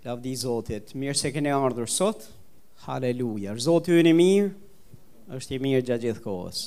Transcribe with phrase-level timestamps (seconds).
[0.00, 2.22] Lavdi Zotit, mirë se kene ardhur sot.
[2.86, 3.52] Haleluja.
[3.60, 4.46] Zoti ju i mirë,
[5.36, 6.60] është i mirë gjatë gjithë kohës.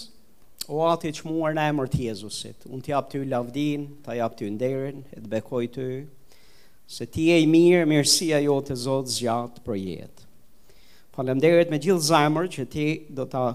[0.69, 4.45] O ati që muar në emër të Jezusit, unë t'jap ty lavdin, ta jap ty
[4.53, 5.87] nderin, e të bekoj ty,
[6.85, 10.29] se ti e i mirë, mirësia jo të Zotë zjatë për jetë.
[11.17, 12.85] Falemderit me gjithë zemër që ti
[13.17, 13.47] do ta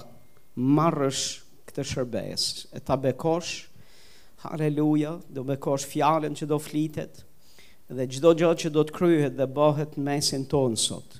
[0.58, 1.22] marrësh
[1.70, 3.54] këtë shërbes, e ta bekosh,
[4.42, 7.22] haleluja, do bekosh fjallën që do flitet,
[7.96, 11.16] dhe gjdo gjo që do të kryhet dhe bëhet mesin tonë sot,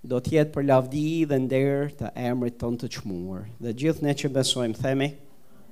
[0.00, 3.42] do të jetë për lavdi dhe ndërë të emrit tonë të qmurë.
[3.60, 5.10] Dhe gjithë ne që besojmë, themi,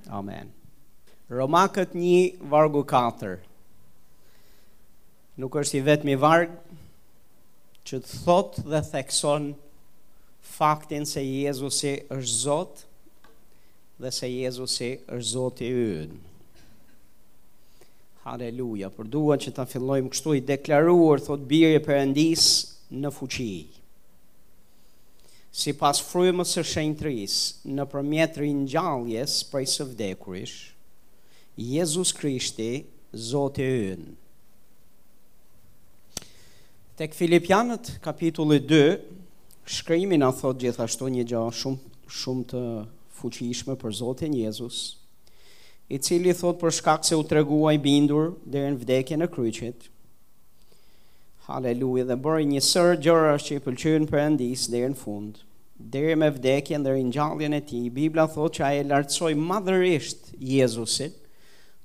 [0.09, 0.49] Amen.
[1.29, 3.35] Romakët një vargu 4.
[5.43, 6.55] Nuk është i vetëmi varg
[7.88, 9.51] që të thot dhe thekson
[10.55, 12.87] faktin se Jezusi është Zot
[14.01, 16.24] dhe se Jezusi është zotë i ynë.
[18.28, 22.42] Aleluja, për dua që ta fillojmë kështu i deklaruar thot biri i Perëndis
[23.01, 23.57] në fuqi.
[25.57, 27.46] Si pas frymës së shenjtërisë,
[27.79, 28.37] në përmjet
[28.74, 30.59] gjalljes për së vdekurish,
[31.59, 32.68] Jezusi Krishti,
[33.30, 34.10] Zoti ynë.
[37.01, 38.85] Tek Filipianët kapitulli 2,
[39.79, 42.63] shkrimi na thot gjithashtu një gjë shumë shumë të
[43.23, 44.82] fuqishme për Zotin Jezus,
[45.89, 49.87] i cili thot për shkak se u treguaj bindur deri në vdekje në kryqit.
[51.49, 55.39] Haleluja, dhe bërë një sërë gjërës që i pëlqyën për endis dhe në fund.
[55.89, 59.33] Dhe me vdekje në dhe një e ti, Bibla Biblia thot që a e lartësoj
[59.39, 61.16] madhërisht Jezusit,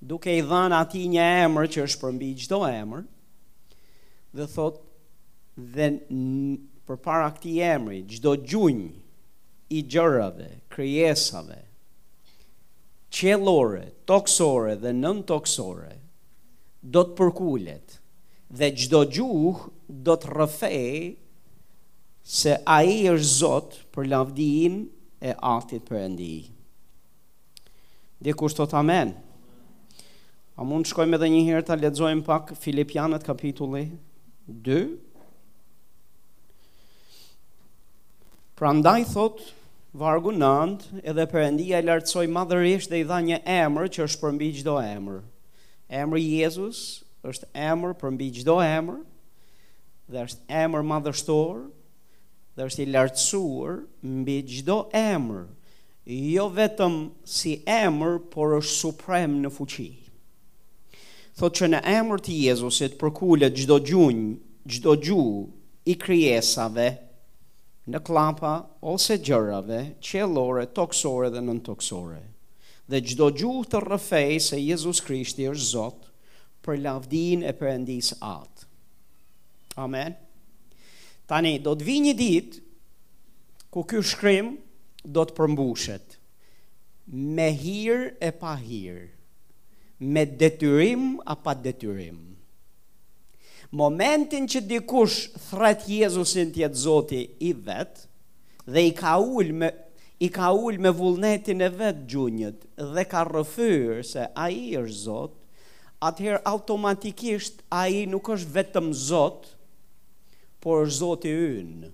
[0.02, 3.06] duke i dhënë ati një emër që është përmbi gjdo emër,
[4.36, 4.82] dhe thot
[5.56, 5.88] dhe
[6.88, 8.84] për para këti emëri, gjdo gjunj
[9.72, 11.62] i gjërave, kryesave,
[13.14, 15.94] qelore, toksore dhe nën toksore
[16.94, 17.98] do të përkullet
[18.60, 19.62] dhe gjdo gjuh
[20.08, 20.96] do të rëfej
[22.28, 24.82] se a i është zot për lavdijin
[25.24, 26.30] e atit për endi.
[28.24, 29.14] Dhe së të amen.
[30.60, 33.88] A mund të shkojmë edhe një herë të ledzojmë pak Filipianet kapitulli
[34.68, 34.86] 2?
[38.60, 39.50] Pra ndaj thotë
[39.96, 44.48] Vargu 9, edhe Perëndia i lartësoj madhërish dhe i dha një emër që është përmbi
[44.58, 45.20] gjdo emër.
[45.94, 46.80] Emër Jezus
[47.30, 48.98] është emër përmbi gjdo emër,
[50.10, 51.60] dhe është emër madhështor,
[52.58, 53.76] dhe është i lartësuar
[54.16, 55.46] mbi gjdo emër,
[56.34, 56.98] jo vetëm
[57.36, 59.88] si emër, por është suprem në fuqi.
[61.38, 64.34] Thot që në emër të Jezusit përkullet gjdo gjunjë,
[64.74, 65.42] gjdo gjuhë
[65.94, 66.90] i kryesave,
[67.92, 68.54] në klapa
[68.88, 72.22] ose gjërave qelore, toksore dhe nën toksore.
[72.90, 76.12] Dhe gjdo gjuhë të rëfej se Jezus Krishti është Zotë
[76.64, 78.68] për lavdin e endis atë.
[79.84, 80.16] Amen.
[81.28, 82.62] Tani, do të vi një ditë
[83.74, 84.54] ku kjo shkrim
[85.04, 86.18] do të përmbushet
[87.40, 89.08] me hirë e pa hirë,
[90.08, 92.33] me detyrim a pa detyrim
[93.74, 98.04] momentin që dikush thret Jezusin të jetë Zoti i vet
[98.70, 99.70] dhe i ka ul me
[100.24, 105.34] i ka ul me vullnetin e vet gjunjët dhe ka rëfyrë se ai është Zot,
[106.10, 109.50] atëherë automatikisht ai nuk është vetëm Zot,
[110.64, 111.90] por është Zoti ynë.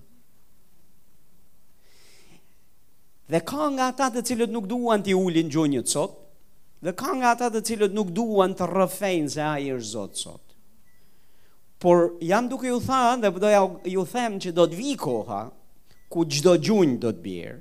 [3.34, 6.14] Dhe ka nga ata të cilët nuk duan të ulin gjunjët sot,
[6.86, 10.22] dhe ka nga ata të cilët nuk duan të rëfejnë se a i është zotë
[10.26, 10.46] sot
[11.80, 15.40] por jam duke ju thënë dhe ja ju them që do të vi koha
[16.12, 17.60] ku çdo gjunj do të bjerë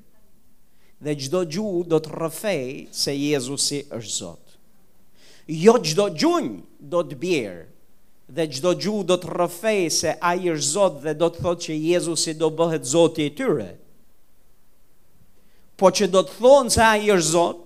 [1.07, 4.45] dhe çdo gjuhë do të rrëfej se Jezusi është Zot.
[5.47, 6.51] Jo çdo gjunj
[6.91, 7.63] do të bjerë
[8.35, 11.79] dhe çdo gjuhë do të rrëfej se ai është Zot dhe do të thotë që
[11.93, 13.69] Jezusi do bëhet Zoti i tyre.
[15.79, 17.63] Po që do të thonë se ai është Zot,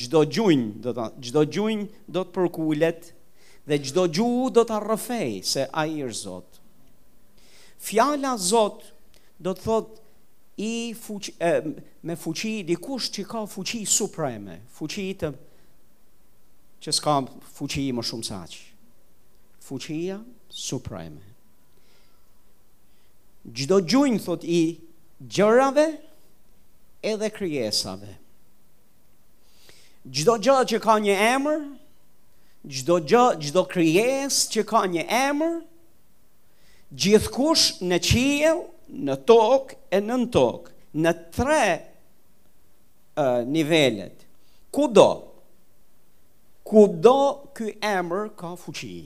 [0.00, 3.12] çdo gjunj do të çdo gjunj do të përkulet
[3.66, 6.58] dhe gjdo gju do të rëfej se a i është zot.
[7.82, 8.84] Fjala zot
[9.38, 9.96] do të thot
[10.62, 11.52] i fuqi, e,
[12.06, 15.32] me fuqi dikush që ka fuqi supreme, fuqi të
[16.82, 17.16] që s'ka
[17.56, 18.64] fuqi më shumë saqë.
[19.66, 21.24] Fuqia supreme.
[23.50, 24.78] Gjdo gjujnë thot i
[25.30, 25.88] gjërave
[27.06, 28.14] edhe kryesave.
[30.06, 31.64] Gjdo gjë që ka një emër,
[32.66, 35.54] gjdo gjë, gjdo kryes që ka një emër,
[36.90, 40.72] gjithkush në qiel, në tokë e në në tokë,
[41.02, 44.26] në tre uh, nivellet,
[44.74, 45.08] ku do,
[46.66, 47.16] ku do
[47.56, 48.96] kë emër ka fuqi,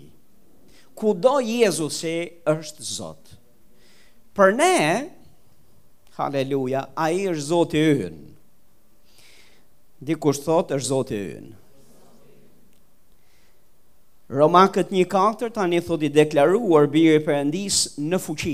[0.96, 2.16] ku do Jezusi
[2.48, 3.38] është Zotë.
[4.36, 4.72] Për ne,
[6.16, 8.26] haleluja, a i është Zotë i ynë,
[10.00, 11.56] Dikush thot është Zoti ynë.
[14.30, 18.52] Roma këtë një katër tani thot i deklaruar biri përëndis në fuqi.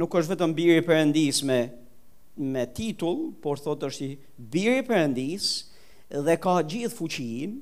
[0.00, 1.56] nuk është vetëm biri përëndis me,
[2.36, 4.18] me titull, por thot është i
[4.56, 5.46] biri përëndis
[6.26, 7.54] dhe ka gjithë fuqin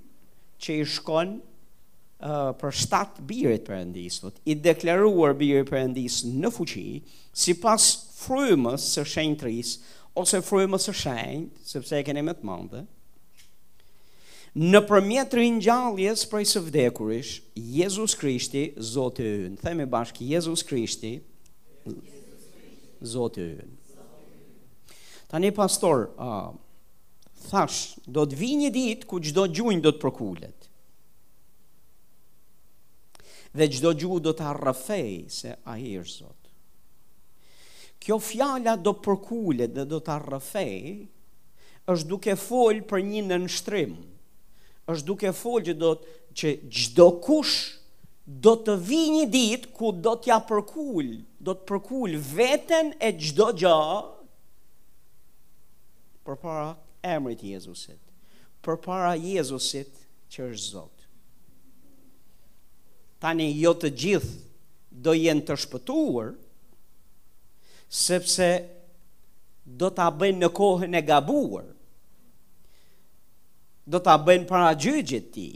[0.65, 4.19] që i shkon uh, për shtatë biri përëndis.
[4.25, 4.43] Thot.
[4.43, 6.89] I deklaruar biri përëndis në fuqi,
[7.31, 7.87] si pas
[8.25, 9.55] frumës së shenjë
[10.25, 12.83] ose frumës së shenjë, sepse e keni me të mandë,
[14.57, 19.57] në përmjet rinjalljes prej së vdekurish, Jezus Krishti, Zotë e Unë.
[19.61, 21.17] Theme bashkë, Jezus Krishti,
[23.07, 23.77] Zotë e Unë.
[25.29, 26.57] Tani, pastor, uh,
[27.51, 30.69] thash, do të vi një ditë ku gjdo gjujnë do të përkullet.
[33.59, 36.35] Dhe gjdo gjunjë do të arrafej se a i është Zotë.
[38.01, 41.09] Kjo fjalla do përkullet dhe do të arrafej,
[41.89, 44.08] është duke folë për një nënështrimë
[44.93, 47.55] është duke folë që do të që gjdo kush
[48.45, 51.09] do të vi një dit ku do t'ja përkull,
[51.41, 53.79] do të përkull vetën e gjdo gja
[56.29, 56.69] për para
[57.09, 57.99] emrit Jezusit,
[58.65, 59.99] për para Jezusit
[60.35, 61.07] që është zot.
[63.19, 64.37] Tani jo të gjithë
[65.05, 66.35] do jenë të shpëtuar,
[68.05, 68.51] sepse
[69.81, 71.73] do t'a bëjnë në kohën e gabuar,
[73.89, 75.49] do ta bëjnë para gjyqit ti.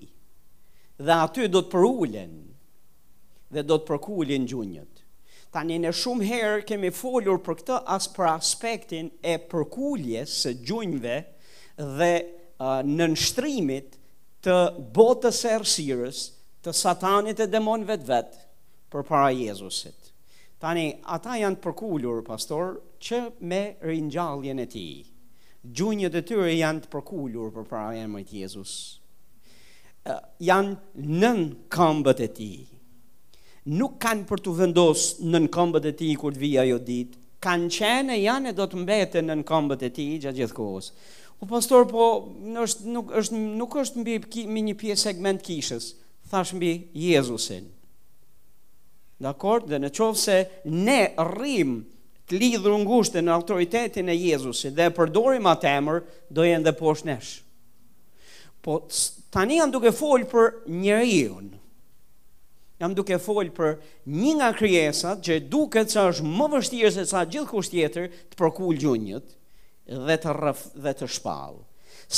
[1.08, 2.32] Dhe aty do të përulen
[3.52, 5.00] dhe do të përkulin gjunjët.
[5.52, 11.16] Tani në shumë herë kemi folur për këtë as për aspektin e përkuljes së gjunjëve
[11.98, 13.98] dhe uh, në nështrimit
[14.48, 14.56] të
[14.96, 16.22] botës rësirës
[16.64, 18.40] të satanit e demon vetë vetë
[18.94, 20.14] për para Jezusit.
[20.62, 23.20] Tani, ata janë përkullur, pastor, që
[23.50, 25.11] me rinjalljen e tijë
[25.62, 28.72] gjunjët e tyre janë të përkullur për para e mëjtë Jezus.
[30.02, 30.76] Uh, janë
[31.22, 32.50] nën këmbët e ti.
[33.78, 37.18] Nuk kanë për të vendosë nën këmbët e ti kur të vijë ajo ditë.
[37.42, 40.70] Kanë qenë e janë e do të mbete nën këmbët e ti gjatë gjithë
[41.42, 42.04] U pastor, po
[42.62, 44.12] është, nuk, është, nuk është mbi,
[44.62, 45.88] një pje segment kishës,
[46.30, 47.64] thash mbi Jezusin.
[49.18, 49.64] Dakor?
[49.66, 50.36] Dhe në qovë se
[50.70, 51.80] ne rrimë
[52.32, 55.98] të lidhur ngushtë në autoritetin e Jezusit dhe e përdorim atë emër,
[56.32, 57.32] do jenë dhe poshtë nesh.
[58.64, 58.78] Po
[59.34, 60.48] tani jam duke folë për
[60.84, 61.42] njeriu.
[62.80, 63.74] Jam duke folë për
[64.10, 68.40] një nga krijesat që duket se është më vështirë se sa gjithë kusht tjetër të
[68.40, 69.36] përkul gjunjët
[70.08, 71.60] dhe të rrëf dhe të shpall.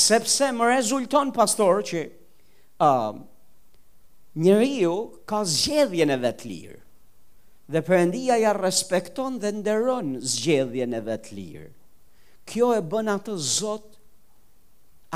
[0.05, 2.07] Sepse më rezulton pastor që
[2.79, 3.19] ë uh,
[4.43, 4.97] njeriu
[5.29, 6.84] ka zgjedhjen e vet lirë
[7.69, 11.71] dhe përëndia ja respekton dhe nderon zgjedhjen e vetë lirë.
[12.45, 13.95] Kjo e bën atë zot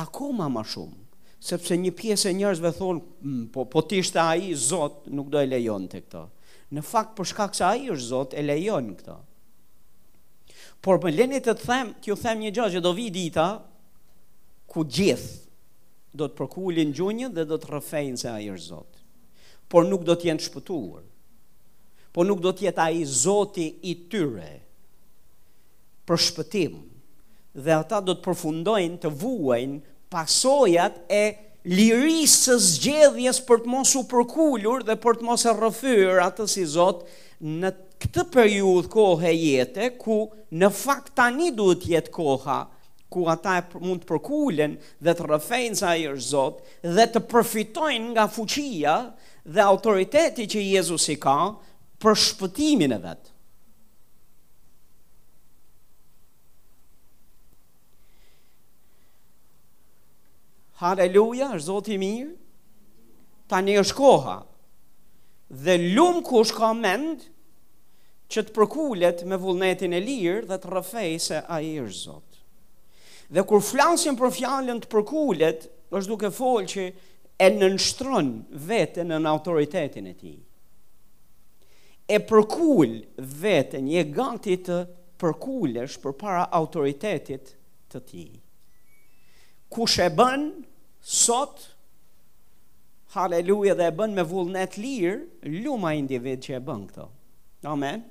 [0.00, 1.02] akoma ma shumë,
[1.44, 3.02] sepse një pjesë e njërzve thonë,
[3.52, 6.22] po, po tishtë a i zot, nuk do e lejon të këto.
[6.72, 9.18] Në fakt, për shkak se a i është zot, e lejon këto.
[10.84, 13.48] Por më lenit të them, kjo them një që do vi dita,
[14.68, 19.00] ku gjithë do të përkullin gjunjën dhe do të rëfejnë se a i është zot.
[19.68, 21.02] Por nuk do të jenë shpëtuar
[22.12, 24.52] po nuk do tjetë a i zoti i tyre
[26.08, 26.78] për shpëtim,
[27.60, 29.80] dhe ata do të përfundojnë të vuajnë
[30.14, 31.24] pasojat e
[31.68, 36.54] lirisë së zgjedhjes për të mos u përkullur dhe për të mos e rëfyrë atës
[36.62, 40.16] i zotë në këtë periud kohë e jetë, ku
[40.62, 42.60] në fakt tani duhet të jetë koha,
[43.12, 48.10] ku ata mund të përkullen dhe të rëfejnë sa i është zotë dhe të përfitojnë
[48.14, 48.96] nga fuqia
[49.44, 51.36] dhe autoriteti që Jezus i ka,
[52.02, 53.34] për shpëtimin e vetë.
[60.78, 62.34] Haleluja, është zotë i mirë,
[63.50, 64.36] ta një është koha,
[65.64, 67.26] dhe lumë kush ka mendë
[68.30, 72.42] që të përkullet me vullnetin e lirë dhe të rëfej se a i është zotë.
[73.34, 76.86] Dhe kur flasim për fjalën të përkullet, është duke folë që
[77.42, 78.30] e nënështron
[78.70, 80.44] vetën në autoritetin e tijë
[82.08, 82.92] e përkull
[83.42, 84.76] vetën, je gati të
[85.20, 87.50] përkullesh për para autoritetit
[87.92, 88.22] të ti.
[89.74, 90.46] Kush e bën,
[91.04, 91.66] sot,
[93.12, 95.18] haleluja dhe e bën me vullnet lirë,
[95.60, 97.08] luma individ që e bën këto.
[97.68, 98.06] Amen.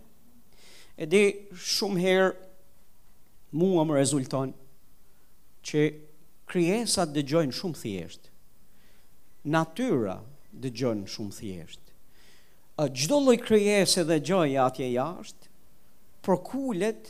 [0.98, 1.24] E di,
[1.56, 2.30] shumë herë,
[3.58, 4.52] mua më rezulton
[5.66, 5.84] që
[6.52, 8.32] kryesat dëgjojnë shumë thjeshtë.
[9.54, 10.20] Natyra
[10.62, 11.87] dëgjojnë shumë thjeshtë
[12.78, 15.48] a gjdo loj kryese dhe gjoj atje jashtë,
[16.22, 17.08] për kulet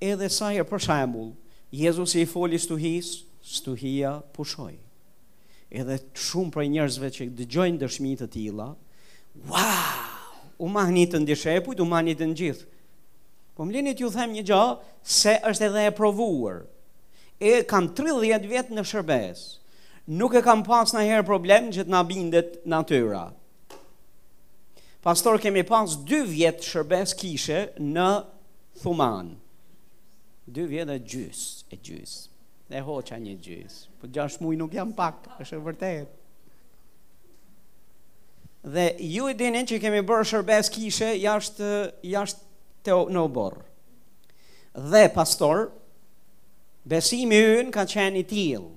[0.00, 1.32] edhe sajër për shambull,
[1.72, 4.72] Jezus i foli stuhis, stuhia pushoj.
[5.72, 8.66] Edhe shumë për njerëzve që dëgjojnë dëshmitë të tila,
[9.48, 10.02] wow,
[10.60, 12.66] u ma një të ndishepujt, u ma një të gjithë.
[13.56, 14.60] Po më linit ju them një gjo,
[15.04, 16.60] se është edhe e provuar.
[17.40, 19.42] E kam 30 vjetë në shërbes,
[20.08, 23.26] nuk e kam pas në herë problem që të bindet natyra
[25.02, 28.08] pastor kemi pas 2 vjet shërbes kishe në
[28.82, 29.34] Thuman.
[30.54, 32.12] 2 vjet e gjys, e gjys.
[32.70, 33.80] Ne hoqa një gjys.
[34.00, 36.18] Po 6 muaj nuk jam pak, është e vërtet.
[38.62, 41.72] Dhe ju e dinin që kemi bërë shërbes kishe jashtë
[42.06, 42.48] jashtë
[42.86, 43.26] te në
[44.72, 45.66] Dhe pastor
[46.88, 48.70] Besimi yn ka qenë i tillë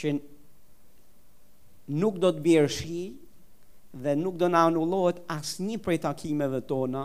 [0.00, 0.12] që
[2.00, 3.02] nuk do të bjerë shi
[4.02, 7.04] dhe nuk do na anullohet asnjë prej takimeve tona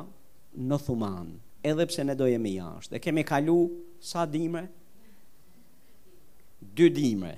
[0.70, 1.30] në Thuman,
[1.64, 2.98] edhe pse ne do jemi jashtë.
[2.98, 3.58] E kemi kalu
[4.04, 4.66] sa dimre?
[6.62, 7.36] Dy dimre.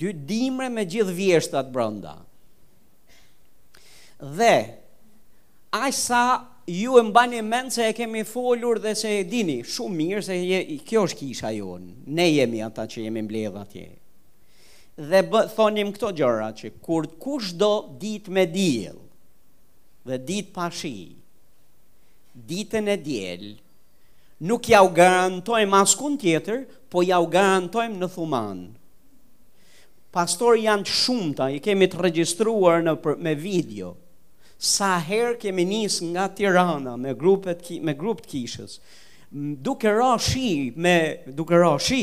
[0.00, 2.14] Dy dimre me gjithë vjeshtat brënda.
[4.36, 4.54] Dhe,
[5.76, 6.22] ai sa
[6.70, 10.36] ju e mbani mend se e kemi folur dhe se e dini, shumë mirë se
[10.38, 13.88] je, kjo është kisha jonë, ne jemi ata që jemi mbledh atje
[15.08, 18.98] dhe bë, thonim këto gjëra që kur kush do dit me diel
[20.06, 20.96] dhe dit pa shi,
[22.48, 23.44] ditën e diel,
[24.48, 28.64] nuk ja u garantojmë askun tjetër, po ja u garantojmë në thumanë.
[30.14, 30.88] Pastor janë
[31.38, 33.92] të i kemi të regjistruar në, për, me video,
[34.56, 38.78] sa herë kemi nis nga tirana me grupët kishës,
[39.30, 40.96] duke ra shi, me,
[41.30, 42.02] duke ra shi, duke ra shi, me duke ra shi,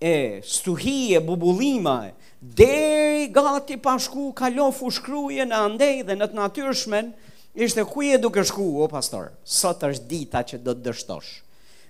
[0.00, 7.12] e stuhije, bubulima, deri gati pa shku, kalon fushkruje në andej dhe në të natyrshmen,
[7.54, 11.32] ishte ku e duke shku, o pastor, sot është dita që do të dështosh.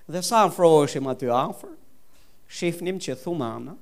[0.08, 1.72] Dhe sa afroheshim aty afër,
[2.52, 3.74] shifnim që thumana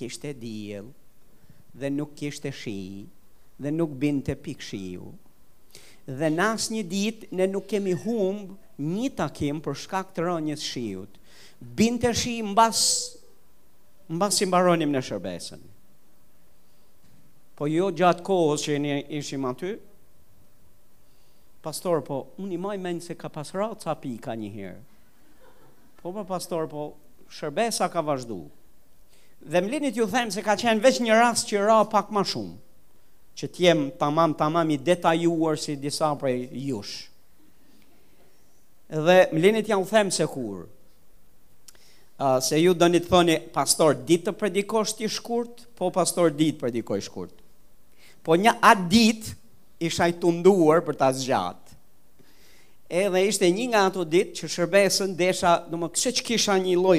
[0.00, 0.86] kishte diell
[1.76, 3.04] dhe nuk kishte shi
[3.60, 5.10] dhe nuk binte pik shiu.
[6.08, 11.19] Dhe nas një dit, ne nuk kemi humb një takim për shkak të rënjes shiut
[11.62, 12.78] binte shi mbas
[14.08, 15.60] mbas i mbaronim në shërbesën.
[17.56, 19.74] Po jo gjatë kohës që një ishim aty,
[21.62, 24.78] pastor, po, unë i maj menjë se ka pasra o ca pika një herë.
[26.00, 26.94] Po, po, pastor, po,
[27.30, 28.40] shërbesa ka vazhdu.
[29.44, 32.24] Dhe më linit ju them se ka qenë veç një rast që ra pak ma
[32.26, 32.56] shumë,
[33.36, 37.06] që t'jem tamam, tamam i detajuar si disa prej jush.
[38.88, 40.66] Dhe më linit ja u them se kurë,
[42.40, 46.60] se ju do një të thoni, pastor, ditë të predikosht i shkurt, po pastor, ditë
[46.60, 47.34] predikoj shkurt.
[48.20, 49.36] Po një atë ditë
[49.88, 51.68] isha i nduar për ta zgjatë.
[52.90, 56.76] Edhe ishte një nga ato ditë që shërbesën desha, do më kështë që kisha një
[56.76, 56.98] loj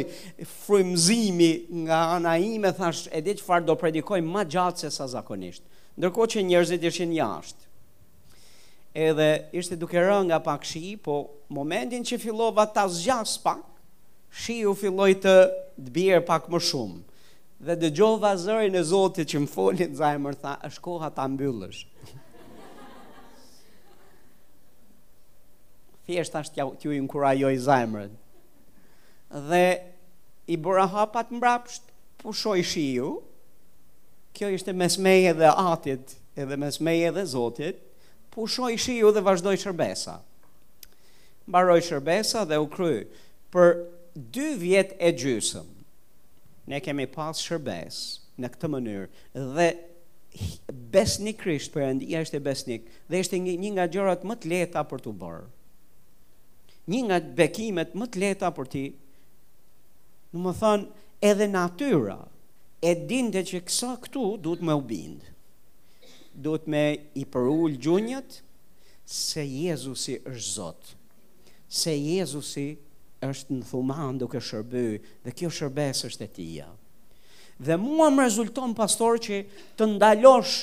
[0.63, 1.51] frymzimi
[1.83, 5.61] nga ana ime, thash, e di që farë do predikoj ma gjatë se sa zakonisht.
[5.99, 7.67] Ndërko që njerëzit ishin jashtë.
[8.95, 11.19] Edhe ishte duke rënë nga pak shi, po
[11.51, 13.67] momentin që fillova ta zgjas pak,
[14.31, 15.33] Shiu filloj të
[15.91, 16.99] bjerë pak më shumë,
[17.67, 21.81] dhe dhe gjohë vazërin e Zotit që më folin, Zajmër tha, është koha ta mbyllësh.
[26.07, 28.07] Fjesht ashtë kjoj në kura joj Zajmër.
[29.51, 29.65] Dhe
[30.51, 31.91] i bura hapat mbrapsht,
[32.23, 33.11] pushoj Shiu,
[34.35, 37.83] kjo ishte mesmeje dhe atit, edhe mesmeje dhe Zotit,
[38.31, 40.17] pushoj Shiu dhe vazhdoj shërbesa.
[41.51, 43.05] Baroj shërbesa dhe u kry,
[43.51, 43.75] për
[44.15, 45.67] dy vjet e gjysëm
[46.69, 48.01] Ne kemi pas shërbes
[48.41, 49.67] Në këtë mënyrë Dhe
[50.95, 54.51] besnik krisht Për e ndia është e besnik Dhe është një nga gjërat më të
[54.53, 55.47] leta për të bërë
[56.91, 58.85] Një nga bekimet më të leta për ti
[60.33, 62.19] Në më thonë edhe natyra
[62.91, 65.27] E dinde që kësa këtu du të më ubind
[66.41, 66.85] Du të me
[67.21, 68.41] i përull gjunjët
[69.11, 70.95] Se Jezusi është zotë
[71.81, 72.69] Se Jezusi
[73.25, 74.91] është në thuman duke shërbëj
[75.25, 76.67] dhe kjo shërbes është e tia.
[77.61, 79.41] Dhe mua më rezulton pastor që
[79.77, 80.53] të ndalosh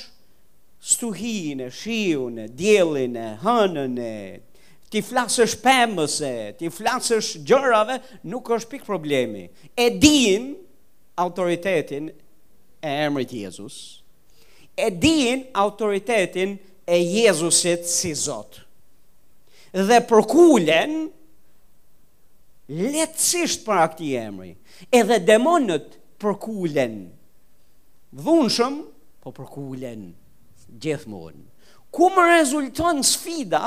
[0.92, 4.14] stuhin e shiun e djelin e hënën e
[4.90, 8.00] ti flasësh pëmbës e ti flasësh gjërave
[8.32, 9.44] nuk është pik problemi.
[9.78, 10.52] E din
[11.22, 13.78] autoritetin e emrit Jezus
[14.78, 18.60] e din autoritetin e Jezusit si Zot.
[19.74, 21.08] Dhe përkulen,
[22.68, 24.50] letësisht për akti emri,
[24.92, 27.00] edhe demonët përkullen,
[28.16, 28.74] dhunëshëm,
[29.24, 30.08] po përkullen
[30.82, 31.42] gjithmonë.
[31.92, 33.62] Ku më rezulton sfida,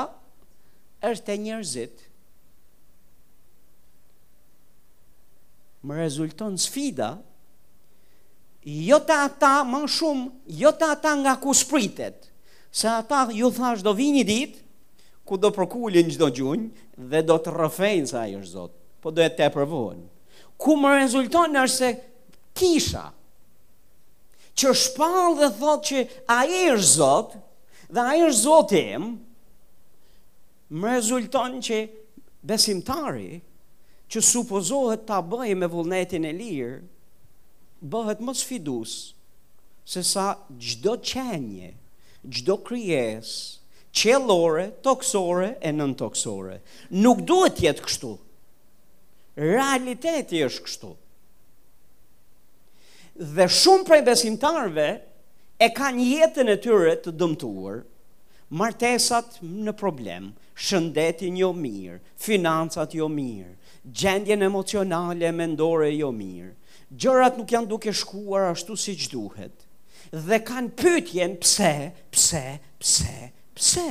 [1.02, 2.02] është e njerëzit.
[5.82, 7.10] Më rezulton sfida,
[8.86, 10.28] jo të ata më shumë,
[10.62, 12.30] jo të ata nga ku spritet,
[12.70, 14.62] se ata ju thash do vini ditë,
[15.26, 16.68] ku do përkullin gjdo gjunjë,
[17.10, 20.04] dhe do të rëfejnë sa i është zotë po do e te përvohen.
[20.62, 21.90] Ku më rezulton në është se
[22.60, 23.08] kisha,
[24.54, 27.34] që shpallë dhe thot që a i është zot,
[27.92, 29.06] dhe a i është zotim,
[30.82, 31.80] më rezulton që
[32.48, 33.40] besimtari,
[34.12, 36.78] që supozohet ta bëj me vullnetin e lirë,
[37.92, 38.92] bëhet më sfidus
[39.88, 40.28] se sa
[40.62, 41.72] gjdo qenje,
[42.28, 43.30] gjdo kryes,
[43.92, 46.60] qelore, toksore e nëntoksore.
[47.02, 48.12] Nuk duhet jetë kështu,
[49.36, 50.90] realiteti është kështu.
[53.32, 54.86] Dhe shumë prej besimtarve
[55.62, 57.82] e ka një jetën e tyre të dëmtuar,
[58.52, 60.30] martesat në problem,
[60.66, 63.54] shëndetin jo mirë, financat jo mirë,
[63.86, 66.54] gjendjen emocionale, mendore jo mirë,
[66.92, 69.54] gjërat nuk janë duke shkuar ashtu si që duhet,
[70.12, 71.72] dhe kanë pytjen pse,
[72.12, 72.44] pse,
[72.80, 73.16] pse,
[73.56, 73.88] pse,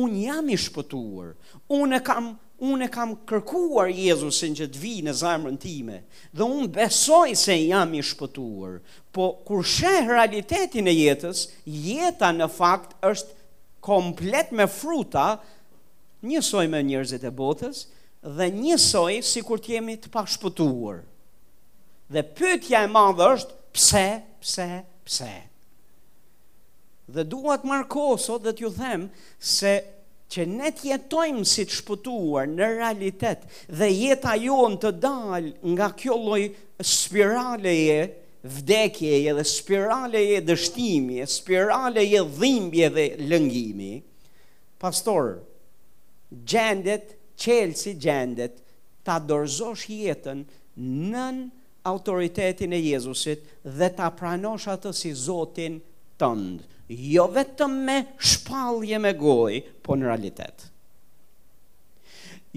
[0.00, 1.32] unë jam i shpëtuar,
[1.78, 2.32] unë e kam
[2.62, 6.00] unë e kam kërkuar Jezusin që të vi në zamrën time,
[6.36, 8.76] dhe unë besoj se jam i shpëtuar,
[9.12, 13.34] po kur shëhë realitetin e jetës, jeta në fakt është
[13.82, 15.26] komplet me fruta,
[16.22, 17.86] njësoj me njërzit e botës,
[18.22, 21.00] dhe njësoj si kur t'jemi të pashpëtuar.
[22.12, 24.06] Dhe pytja e madhë është, pse,
[24.44, 24.68] pse,
[25.06, 25.32] pse.
[27.12, 29.08] Dhe duat marko sot dhe t'ju them
[29.42, 29.74] se
[30.32, 33.42] që ne të jetojmë si të shpëtuar në realitet
[33.80, 36.40] dhe jeta jonë të dal nga kjo lloj
[36.92, 37.98] spiraleje
[38.56, 43.92] vdekjeje dhe spiraleje dështimi, spiraleje dhimbje dhe lëngimi.
[44.82, 45.34] Pastor,
[46.50, 48.56] gjendet, qelë si gjendet,
[49.06, 50.42] ta dorzosh jetën
[51.12, 51.38] nën
[51.90, 53.44] autoritetin e Jezusit
[53.78, 55.76] dhe ta pranosh atë si Zotin
[56.20, 60.68] tëndë jo vetëm me shpalje me gojë, po në realitet.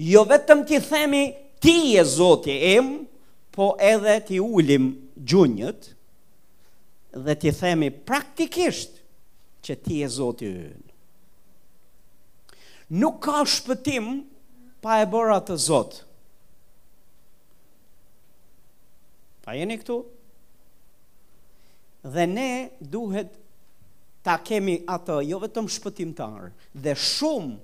[0.02, 1.22] Jo vetëm ti themi
[1.62, 2.90] ti e Zoti im,
[3.56, 5.90] po edhe ti ulim gjunjët
[7.24, 8.98] dhe ti themi praktikisht
[9.64, 10.88] që ti e Zoti ynë.
[13.00, 14.10] Nuk ka shpëtim
[14.84, 15.96] pa e bërë atë Zot.
[19.48, 19.96] Pa jeni këtu?
[22.12, 22.48] Dhe ne
[22.84, 23.32] duhet
[24.26, 26.48] ta kemi atë jo vetëm shpëtimtar,
[26.82, 27.54] dhe shumë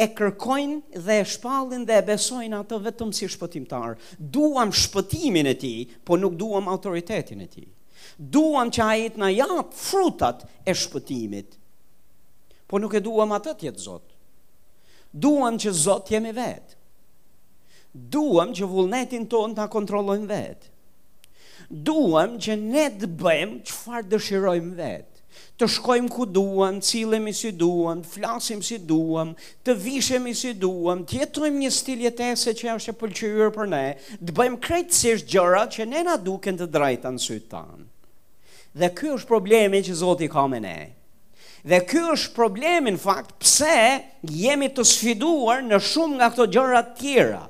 [0.00, 3.94] e kërkojnë dhe e shpallin dhe e besojnë atë vetëm si shpëtimtar.
[4.34, 7.70] Duam shpëtimin e tij, po nuk duam autoritetin e tij.
[8.34, 11.56] Duam që ai në na jap frutat e shpëtimit.
[12.68, 14.04] Po nuk e duam atë jetë Zot.
[15.10, 16.76] Duam që Zoti jemi vet.
[18.12, 20.68] Duam që vullnetin ton ta kontrollojmë vet.
[21.70, 25.08] Duam që ne të bëjmë çfarë dëshirojmë vet
[25.60, 31.20] të shkojmë ku duam, i si duam, flasim si duam, të vishemi si duam, të
[31.24, 33.84] jetojmë një stil jetese që është e pëlqyrë për ne,
[34.24, 37.84] të bëjmë krejtësisht gjëra që ne na duken të drejta në sytë tanë.
[38.80, 40.78] Dhe ky është problemi që Zoti ka me ne.
[41.68, 43.74] Dhe ky është problemi në fakt pse
[44.30, 47.42] jemi të sfiduar në shumë nga këto gjëra të tjera.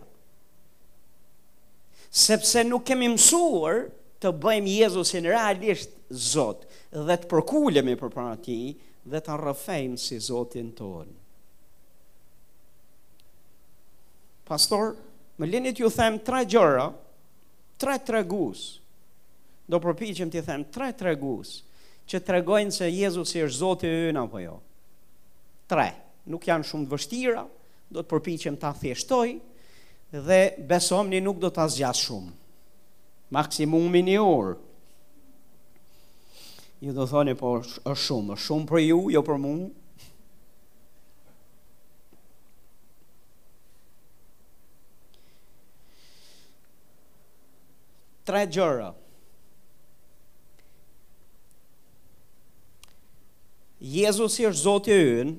[2.10, 3.84] Sepse nuk kemi mësuar
[4.20, 8.58] të bëjmë Jezusin realisht Zot dhe të përkullemi për para ti
[9.10, 11.12] dhe të rrëfejmë si Zotin tonë.
[14.50, 14.96] Pastor,
[15.38, 16.88] më linit ju them tre gjëra,
[17.80, 18.64] tre tregus.
[19.70, 21.60] Do përpiqem të them tre tregus
[22.10, 24.56] që tregojnë se Jezusi është Zoti ynë apo jo.
[25.70, 25.86] Tre,
[26.26, 27.46] nuk janë shumë të vështira,
[27.86, 29.36] do të përpiqem ta thjeshtoj
[30.26, 32.39] dhe besomni nuk do të zgjas shumë
[33.30, 34.56] maksimum një orë.
[36.80, 39.68] Ju do thoni, po është shumë, është shumë për ju, jo për mua.
[48.30, 48.88] Tre gjëra.
[53.80, 55.36] Jezus i është Zotë e unë,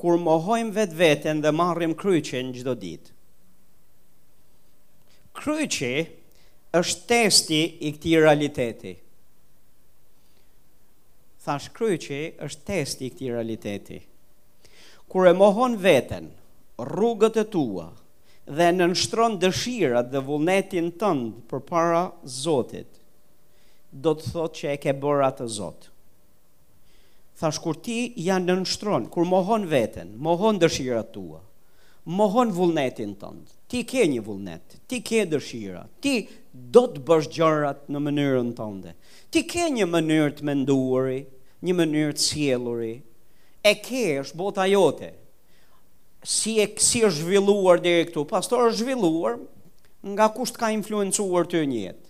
[0.00, 3.14] kur mohojmë vetë vetën dhe marrim kryqin gjdo ditë.
[5.38, 6.17] Kryqin,
[6.76, 8.92] është testi i këti realiteti.
[11.44, 14.00] Thash kryqi është testi i këti realiteti.
[15.08, 16.26] Kur e mohon veten,
[16.76, 17.86] rrugët e tua,
[18.48, 22.88] dhe në nështron dëshirat dhe vullnetin tëndë për para Zotit,
[23.92, 25.92] do të thot që e ke bërë atë Zotë.
[27.38, 31.40] Thash kur ti janë në nështron, kur mohon veten, mohon dëshirat tua,
[32.18, 36.22] mohon vullnetin tëndë, ti ke një vullnet, ti ke dëshira, ti
[36.72, 38.94] do të bësh gjërat në mënyrën tënde.
[39.32, 41.20] Ti ke një mënyrë të menduari,
[41.64, 42.94] një mënyrë të sjelluri.
[43.68, 45.12] E ke është bota jote.
[46.24, 48.26] Si e si është zhvilluar deri këtu?
[48.28, 49.36] Pastor është zhvilluar
[50.16, 52.04] nga kush të ka influencuar ty në jetë?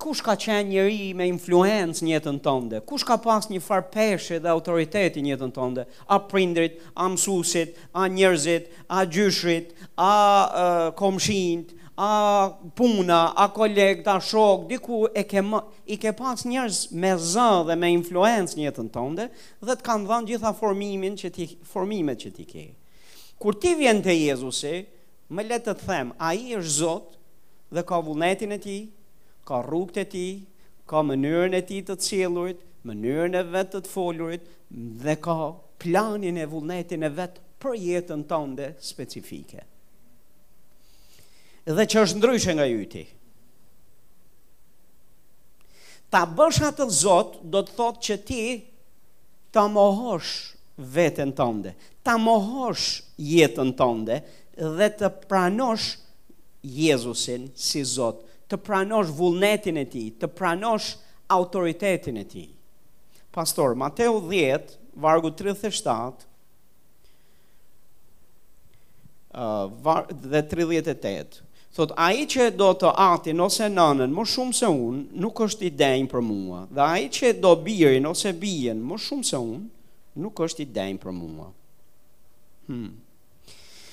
[0.00, 2.78] Kush ka qenë njëri me influencë një jetën tënde?
[2.88, 5.84] Kush ka pas një farë peshe dhe autoriteti një jetën tënde?
[6.08, 14.04] A prindrit, a mësusit, a njërzit, a gjyshrit, a uh, komshint, a puna, a kolegë,
[14.08, 15.58] a shokë, diku e ke më,
[15.92, 19.26] i ke pas njerëz me zë dhe me influencë në jetën tënde
[19.68, 22.64] dhe të kanë dhënë gjitha formimin që ti formimet që ti ke.
[23.42, 24.78] Kur ti vjen te Jezusi,
[25.30, 27.18] më le të them, ai është Zot
[27.76, 28.80] dhe ka vullnetin e tij,
[29.48, 30.32] ka rrugët e tij,
[30.88, 34.48] ka mënyrën e tij të cilurit, mënyrën e vet të të folurit
[35.04, 35.36] dhe ka
[35.80, 39.68] planin e vullnetin e vet për jetën tënde specifike
[41.76, 43.04] dhe që është ndryshe nga yti.
[46.10, 48.42] Ta bësh atë Zot do të thotë që ti
[49.54, 50.30] ta mohosh
[50.80, 54.20] veten tënde, ta mohosh jetën tënde
[54.78, 55.90] dhe të pranosh
[56.66, 60.90] Jezusin si Zot, të pranosh vullnetin e tij, të pranosh
[61.30, 62.48] autoritetin e tij.
[63.30, 66.26] Pastor Mateu 10 vargu 37
[69.32, 74.56] ë uh, dhe 38 Thot, a i që do të atin ose nanën më shumë
[74.58, 76.64] se unë, nuk është i denjë për mua.
[76.74, 79.60] Dhe a i që do birin ose bijen më shumë se unë,
[80.24, 81.46] nuk është i denjë për mua.
[82.66, 82.90] Hmm.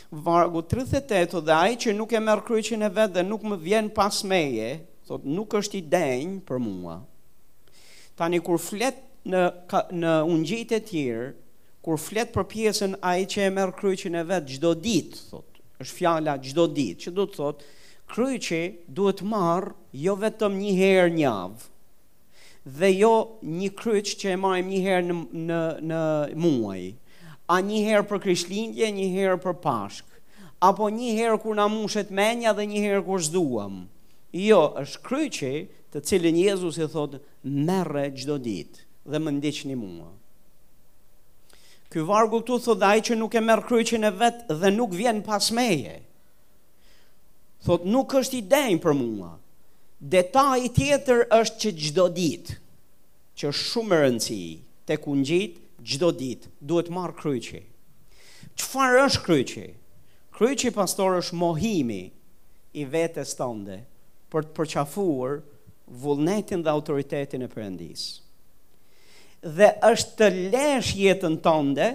[0.10, 3.58] Vargu 38, dhe a i që nuk e merë kryqin e vetë dhe nuk më
[3.68, 4.72] vjen pas meje,
[5.06, 6.98] thot, nuk është i denjë për mua.
[8.18, 9.44] Tani, kur flet në,
[10.02, 10.16] në
[10.50, 11.30] gjitë e tjirë,
[11.86, 15.57] kur flet për pjesën a i që e merë kryqin e vetë gjdo ditë, thot,
[15.84, 17.68] është fjala gjdo ditë, që du të thotë,
[18.14, 18.62] kryqi
[18.98, 21.68] duhet marë jo vetëm një herë njavë,
[22.78, 23.12] dhe jo
[23.58, 25.18] një kryq që e marim një herë në,
[25.50, 25.60] në,
[25.92, 26.02] në
[26.42, 26.86] muaj,
[27.54, 30.18] a një herë për kryshlindje, një herë për pashk,
[30.68, 33.78] apo një herë kur na mushet menja dhe një herë kur zduam.
[34.36, 35.54] Jo, është kryqi
[35.94, 40.17] të cilin Jezus i thotë, merre gjdo ditë dhe më një mua.
[41.98, 45.24] Ky vargu këtu thot ai që nuk e merr kryqin e vet dhe nuk vjen
[45.26, 45.96] pas meje.
[47.66, 49.32] Thot nuk është i denj për mua.
[50.14, 52.58] Detaj tjetër është që çdo ditë
[53.42, 54.38] që shumë e rëndësi
[54.88, 55.56] të kungjit,
[55.90, 57.64] gjdo dit, duhet marë kryqi.
[58.60, 59.66] Qëfar është kryqi?
[60.38, 62.04] Kryqi pastor është mohimi
[62.82, 63.82] i vetës tënde
[64.32, 65.40] për të përqafuar
[66.06, 68.14] vullnetin dhe autoritetin e përëndisë
[69.42, 71.90] dhe është të lesh jetën tënde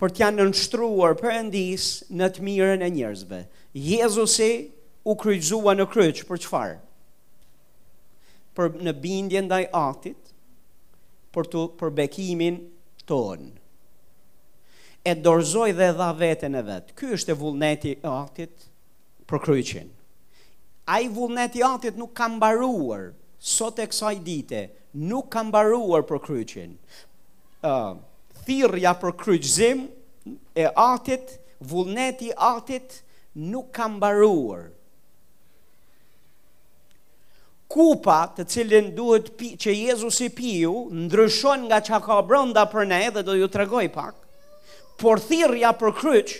[0.00, 3.44] për të janë nështruar për endis në të mirën e njerëzve.
[3.78, 4.48] Jezusi
[5.08, 6.74] u kryzua në kryç për qëfar?
[8.54, 10.18] Për në bindjen dhe atit,
[11.34, 12.58] për, të, për bekimin
[13.06, 13.50] tonë.
[15.04, 16.94] E dorzoj dhe dha vetën e vetë.
[16.96, 18.68] Ky është e vullneti atit
[19.28, 19.90] për kryqin.
[20.90, 23.12] A i vullneti atit nuk kam baruar
[23.44, 24.62] sot e kësaj dite
[24.94, 26.76] nuk ka mbaruar për kryqin.
[27.64, 27.98] Uh,
[28.46, 29.86] thirrja për kryqzim
[30.54, 33.00] e atit, vullneti atit
[33.34, 34.70] nuk ka mbaruar.
[37.74, 42.86] Kupa të cilin duhet pi, që Jezus i piju, ndryshon nga që ka brënda për
[42.86, 44.14] ne dhe do ju tregoj pak,
[45.00, 46.36] por thirrja për kryq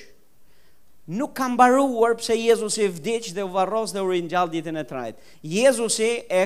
[1.19, 4.85] nuk ka mbaruar pse Jezus i vdicë dhe u varros dhe u rinjall ditën e
[4.87, 5.17] trajt.
[5.43, 6.45] Jezus e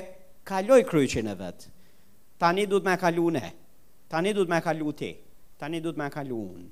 [0.49, 1.75] kaloi kryqin e vetë
[2.38, 3.48] tani du të me kalu ne,
[4.11, 5.12] tani du të me kalu ti,
[5.59, 6.68] tani du të me kalu unë.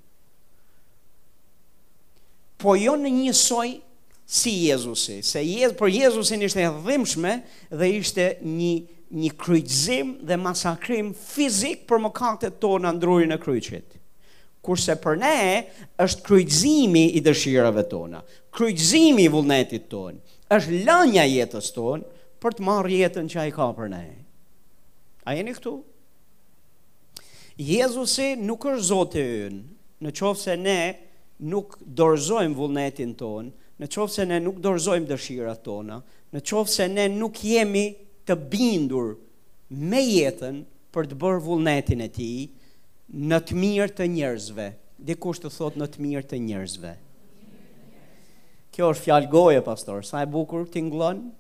[2.63, 3.75] Po jo në një soj
[4.37, 7.35] si Jezusi, se Jez, për Jezusin ishte dhimshme
[7.71, 8.73] dhe ishte një,
[9.17, 13.99] një kryqzim dhe masakrim fizik për më kaktet tonë ndrujnë në kryqit.
[14.67, 15.35] Kurse për ne
[16.03, 18.23] është kryqzimi i dëshirave tona,
[18.57, 20.19] kryqzimi i vullnetit tonë,
[20.57, 22.09] është lanja jetës tonë
[22.43, 24.05] për të marrë jetën që ai ka për ne.
[25.27, 25.73] A jeni këtu?
[27.59, 29.63] Jezusi nuk është zote ynë,
[30.07, 30.77] në qofë se ne
[31.51, 33.51] nuk dorëzojmë vullnetin tonë,
[33.83, 35.97] në qofë se ne nuk dorëzojmë dëshirat tonë,
[36.37, 37.83] në qofë se ne nuk jemi
[38.29, 39.11] të bindur
[39.91, 40.61] me jetën
[40.95, 42.31] për të bërë vullnetin e ti
[43.33, 44.69] në të mirë të njerëzve.
[45.11, 46.95] Dikush të thot në të mirë të njerëzve.
[48.77, 51.33] Kjo është fjalë goje, pastor, sa e bukur t'inglonë,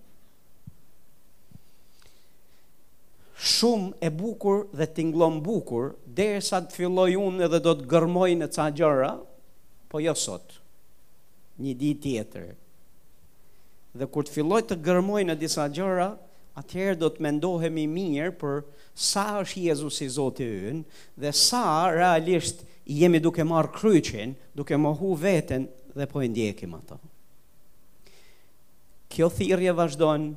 [3.37, 8.31] shumë e bukur dhe tinglon bukur, dhe sa të filloj unë edhe do të gërmoj
[8.40, 9.11] në ca gjëra,
[9.92, 10.55] po jo sot,
[11.61, 12.55] një di tjetër.
[13.96, 16.09] Dhe kur të filloj të gërmoj në disa gjëra,
[16.57, 18.62] atëherë do të mendohemi mirë për
[18.96, 24.72] sa është Jezus i Zotë i unë, dhe sa realisht jemi duke marë kryqin, duke
[24.81, 26.96] më hu vetën dhe po e ndjekim ato.
[29.12, 30.33] Kjo thirje vazhdojnë,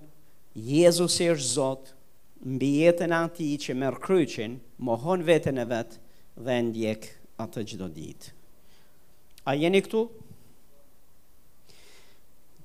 [0.60, 1.99] Jezus i është Zotë,
[2.46, 4.54] mbi jetën ati që mërë kryqin,
[4.86, 5.98] mohon vetën e vetë
[6.46, 7.08] dhe ndjek
[7.44, 8.32] atë gjdo ditë.
[9.50, 10.06] A jeni këtu?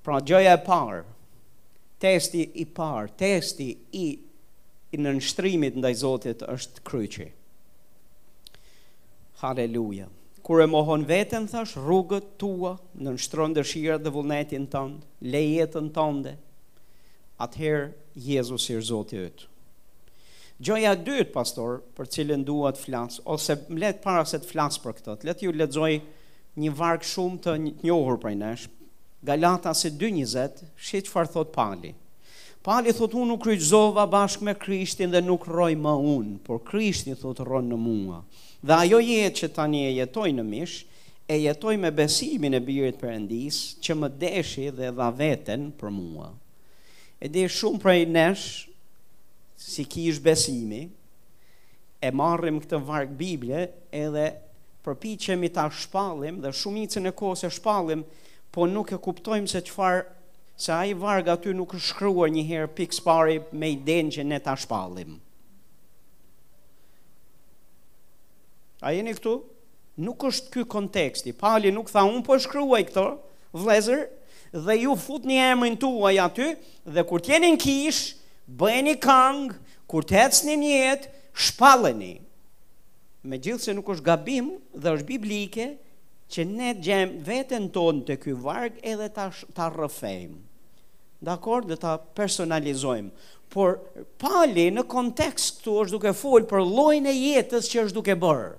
[0.05, 1.01] Pra gjoja e parë,
[2.03, 4.07] testi i parë, testi i,
[4.95, 7.33] i në nështrimit ndaj Zotit është kryqin.
[9.43, 10.07] Haleluja.
[10.45, 15.03] Kur e mohon vetën, thash, rrugët tua në nështron dëshirët dhe vullnetin tëndë,
[15.35, 16.37] lejetën tënde,
[17.41, 17.87] atëherë
[18.29, 19.49] Jezus i rëzotit ëtë.
[20.63, 24.47] Gjoja dytë, pastor, për cilën duhet të flas, ose më le të para se të
[24.53, 25.95] flas për këtë, le të ju lexoj
[26.63, 27.55] një varg shumë të
[27.89, 28.67] njohur prej nesh.
[29.25, 31.91] Galata 2:20, shi çfarë thot Pali.
[32.65, 37.17] Pali thot unë nuk kryqëzova bashkë me Krishtin dhe nuk roj më unë, por Krishti
[37.19, 38.23] thot rron në mua.
[38.65, 40.85] Dhe ajo jetë që tani e jetoj në mish,
[41.29, 46.31] e jetoj me besimin e birit Perëndis, që më deshi dhe dha veten për mua.
[47.21, 48.69] E shumë prej nesh,
[49.65, 50.83] si ki është besimi,
[52.05, 53.63] e marrim këtë varg Biblje
[53.97, 54.27] edhe
[54.85, 58.03] përpiqemi ta shpallim dhe shumicën e kohës e shpallim,
[58.53, 60.03] po nuk e kuptojmë se çfarë
[60.67, 64.39] se ai varg aty nuk është shkruar një herë pikë parë me idenë që ne
[64.45, 65.17] ta shpallim.
[68.85, 69.39] A jeni këtu?
[70.05, 71.33] Nuk është ky konteksti.
[71.39, 73.07] Pali nuk tha un po shkruaj këto,
[73.63, 74.05] vlezër,
[74.67, 76.49] dhe ju futni emrin tuaj aty
[76.85, 77.61] dhe kur t'jeni në
[78.47, 79.53] bëjeni kang,
[79.89, 82.15] kur të hecni një jetë, shpalleni.
[83.25, 85.69] Me gjithë se nuk është gabim dhe është biblike,
[86.29, 90.37] që ne gjem veten tonë të kjo vargë edhe ta, ta rëfejmë.
[91.25, 93.13] Dakor, dhe ta personalizojmë.
[93.55, 93.79] Por
[94.21, 98.53] pali në kontekst të është duke folë për lojnë e jetës që është duke bërë.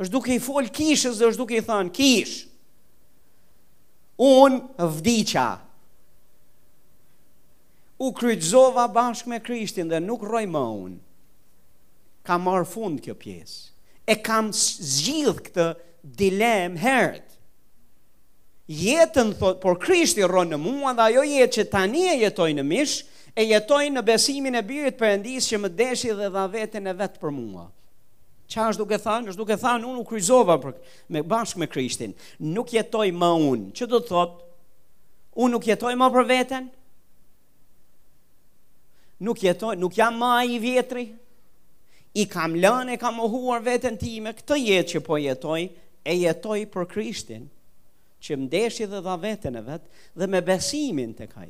[0.00, 2.46] është duke i folë kishës dhe është duke i thanë kishë.
[4.24, 5.48] Unë vdicja,
[8.00, 10.98] u kryqëzova bashkë me Krishtin dhe nuk roj më unë.
[12.24, 13.58] Ka marë fund kjo pjesë.
[14.08, 15.66] E kam zgjidh këtë
[16.18, 17.26] dilemë herët.
[18.70, 22.64] Jetën, thot, por Krishti ro në mua dhe ajo jetë që tani e jetoj në
[22.70, 23.02] mish,
[23.36, 26.96] e jetoj në besimin e birit për endisë që më deshi dhe dha vetën e
[27.00, 27.66] vetë për mua.
[28.50, 29.28] Qa është duke thanë?
[29.34, 30.78] është duke thanë, unë u kryzova për,
[31.12, 32.14] me, bashkë me Krishtin.
[32.54, 33.70] Nuk jetoj më unë.
[33.76, 34.44] Që do të thotë?
[35.42, 36.62] Unë nuk jetoj më për vetën?
[36.72, 36.78] Unë
[39.20, 41.04] nuk jetoj, nuk jam ma i vjetri,
[42.16, 45.62] i kam lënë, e kam ohuar vetën time, këtë jetë që po jetoj,
[46.10, 47.44] e jetoj për Krishtin,
[48.20, 51.48] që mdeshi dhe dha vetën e vetë, dhe me besimin të kaj.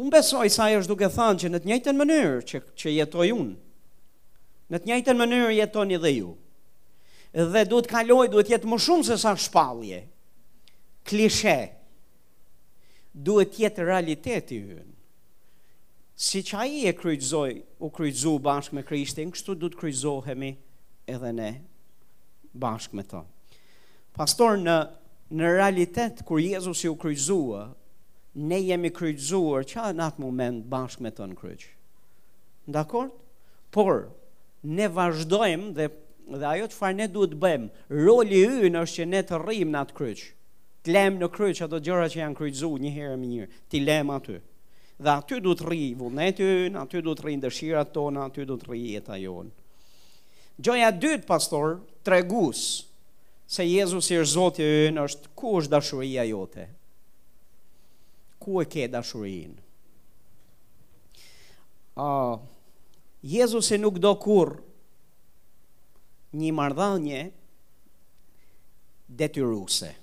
[0.00, 3.28] Unë besoj sa e është duke thanë që në të njëjtën mënyrë që, që jetoj
[3.34, 3.56] unë,
[4.70, 6.30] në të njëjtën mënyrë jetoni dhe ju,
[7.54, 10.04] dhe duhet kaloj, duhet jetë më shumë se sa shpalje,
[11.02, 11.60] klishe, klishe,
[13.26, 14.86] duhet jetë realiteti hynë.
[16.20, 17.50] Si që aji e kryzoj,
[17.84, 20.50] u kryzu bashkë me krishtin, kështu du të kryzohemi
[21.14, 21.50] edhe ne
[22.60, 23.22] bashkë me të.
[24.18, 24.74] Pastor, në,
[25.40, 27.62] në realitet, kur Jezus u kryzua,
[28.36, 31.64] ne jemi kryzuar që në atë moment bashkë me ta në kryq.
[32.70, 33.08] Ndakor?
[33.74, 34.04] Por,
[34.62, 35.88] ne vazhdojmë dhe,
[36.42, 37.72] dhe ajo çfarë farë ne duhet bëjmë,
[38.04, 40.28] roli ynë është që ne të rrim në atë kryq
[40.84, 44.38] t'lem në kryq ato gjëra që janë kryqzu një herë më një, t'i lem aty.
[45.00, 48.56] Dhe aty du të rri vullneti ynë, aty du të rri dëshirat tona, aty du
[48.60, 49.50] të rri jeta jonë.
[50.60, 52.62] Gjoja dytë, pastor, tregus,
[53.50, 56.66] se Jezus i rëzotë ynë është ku është dashuria jote?
[58.40, 59.56] Ku e ke dashurin?
[62.00, 62.36] Uh,
[63.26, 64.54] Jezus nuk do kur
[66.40, 67.24] një mardhanje
[69.10, 69.96] detyruse.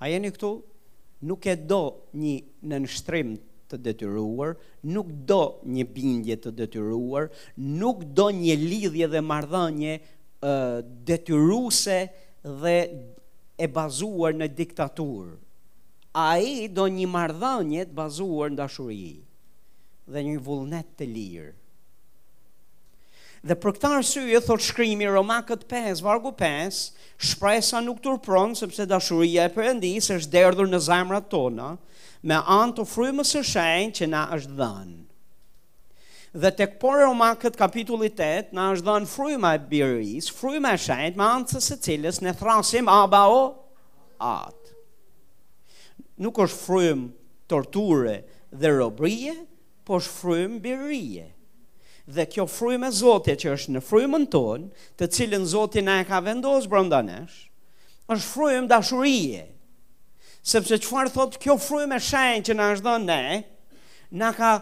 [0.00, 0.48] A jeni këtu?
[1.26, 1.80] Nuk e do
[2.20, 2.32] një
[2.68, 3.30] nënshtrim
[3.70, 4.50] të detyruar,
[4.92, 5.38] nuk do
[5.76, 7.30] një bindje të detyruar,
[7.80, 9.94] nuk do një lidhje dhe mardhënje
[11.08, 11.96] detyruse
[12.60, 12.76] dhe
[13.56, 15.32] e bazuar në diktaturë.
[16.16, 19.02] A i do një mardhanje të bazuar në dashuri
[20.12, 21.50] dhe një vullnet të lirë.
[23.46, 26.78] Dhe për këta arsye thot shkrimi Romakët 5 vargu 5,
[27.28, 31.68] shpresa nuk turpron sepse dashuria e Perëndis është derdhur në zemrat tona
[32.26, 34.96] me anë të frymës së shenjtë që na është dhënë.
[36.42, 41.22] Dhe tek por Romakët kapitulli 8 na është dhënë fryma e birisë, fryma e shenjtë
[41.22, 43.40] me anë të së cilës ne thrasim aba o
[44.26, 44.74] At.
[46.24, 47.10] Nuk është frymë
[47.52, 48.18] torture
[48.62, 49.38] dhe robrie,
[49.86, 51.26] po është frymë birie
[52.06, 52.90] dhe kjo frymë
[53.28, 57.38] e që është në frymën tonë, të cilën Zoti na e ka vendosur brenda nesh,
[58.06, 59.44] është frymë dashurie.
[60.46, 63.42] Sepse çfarë thotë kjo frymë e shenjtë që na është dhënë ne,
[64.22, 64.52] na ka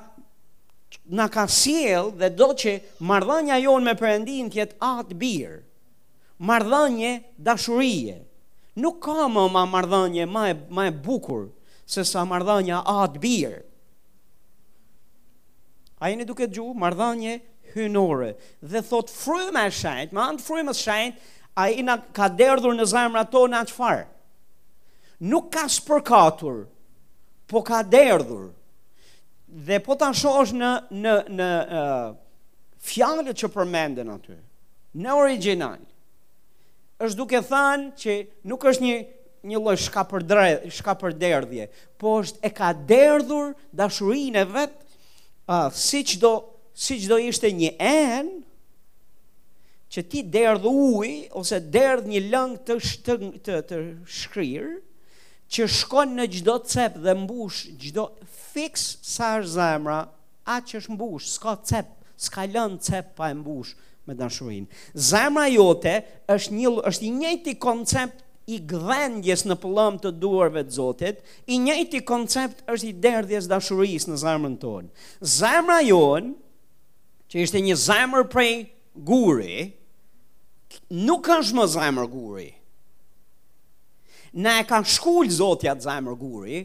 [1.10, 5.58] na ka sjell dhe do që mardhanja jonë me Perëndin të jetë at bir.
[6.38, 7.10] Marrëdhënie
[7.46, 8.14] dashurie.
[8.80, 9.42] Nuk ka më
[9.74, 10.44] marrëdhënie më
[10.78, 11.44] më e bukur
[11.86, 13.58] se sa mardhanja at bir
[16.04, 17.40] a jeni duke gju, mardhanje
[17.74, 21.14] hynore, dhe thot fryme e shajt, ma antë fryme e shajt,
[21.56, 24.02] a i na ka derdhur në zemra tona çfar?
[25.24, 26.66] Nuk ka spërkatur,
[27.48, 28.50] po ka derdhur.
[29.48, 31.48] Dhe po ta shosh në, në, në
[33.00, 34.36] uh, që përmenden aty,
[34.92, 35.80] në original,
[37.00, 38.18] është duke thanë që
[38.52, 39.00] nuk është një
[39.44, 41.68] një lloj shka për derdhje,
[42.00, 44.80] po është e ka derdhur dashurinë e vet
[45.48, 48.28] a uh, si çdo si çdo ishte një en
[49.92, 53.78] që ti derdh uj, ose derdh një lëng të shtë, të të
[54.10, 54.64] shkrir
[55.52, 58.08] që shkon në çdo cep dhe mbush çdo
[58.54, 60.00] fix sa është zemra
[60.66, 61.92] që është mbush s'ka cep
[62.24, 63.74] s'ka lën cep pa e mbush
[64.08, 65.98] me dashurinë zemra jote
[66.34, 71.56] është një është i njëjti koncept i gdhendjes në pëllëm të duarve të zotit, i
[71.62, 74.90] njëti koncept është i derdhjes dashuris në zemrën tonë.
[75.20, 76.34] Zemra jonë,
[77.32, 78.52] që ishte një zemrë prej
[79.08, 79.70] guri,
[81.08, 82.50] nuk është më zemrë guri.
[84.34, 86.62] Na e ka shkullë zotja të zemrë guri,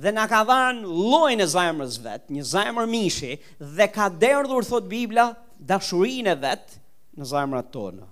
[0.00, 4.86] dhe na ka dhanë lojnë e zemrës vetë, një zemrë mishi, dhe ka derdhur thot
[4.90, 6.80] Biblia dashurin e vetë
[7.20, 8.09] në zemrë tonë.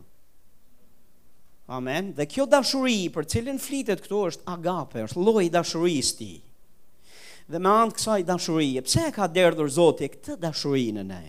[1.71, 2.15] Amen.
[2.17, 6.29] Dhe kjo dashuri për cilën flitet këtu është agape, është lloji i dashurisë ti.
[7.49, 11.21] Dhe me anë kësaj dashurie, pse e ka derdhur Zoti këtë dashurinë ne?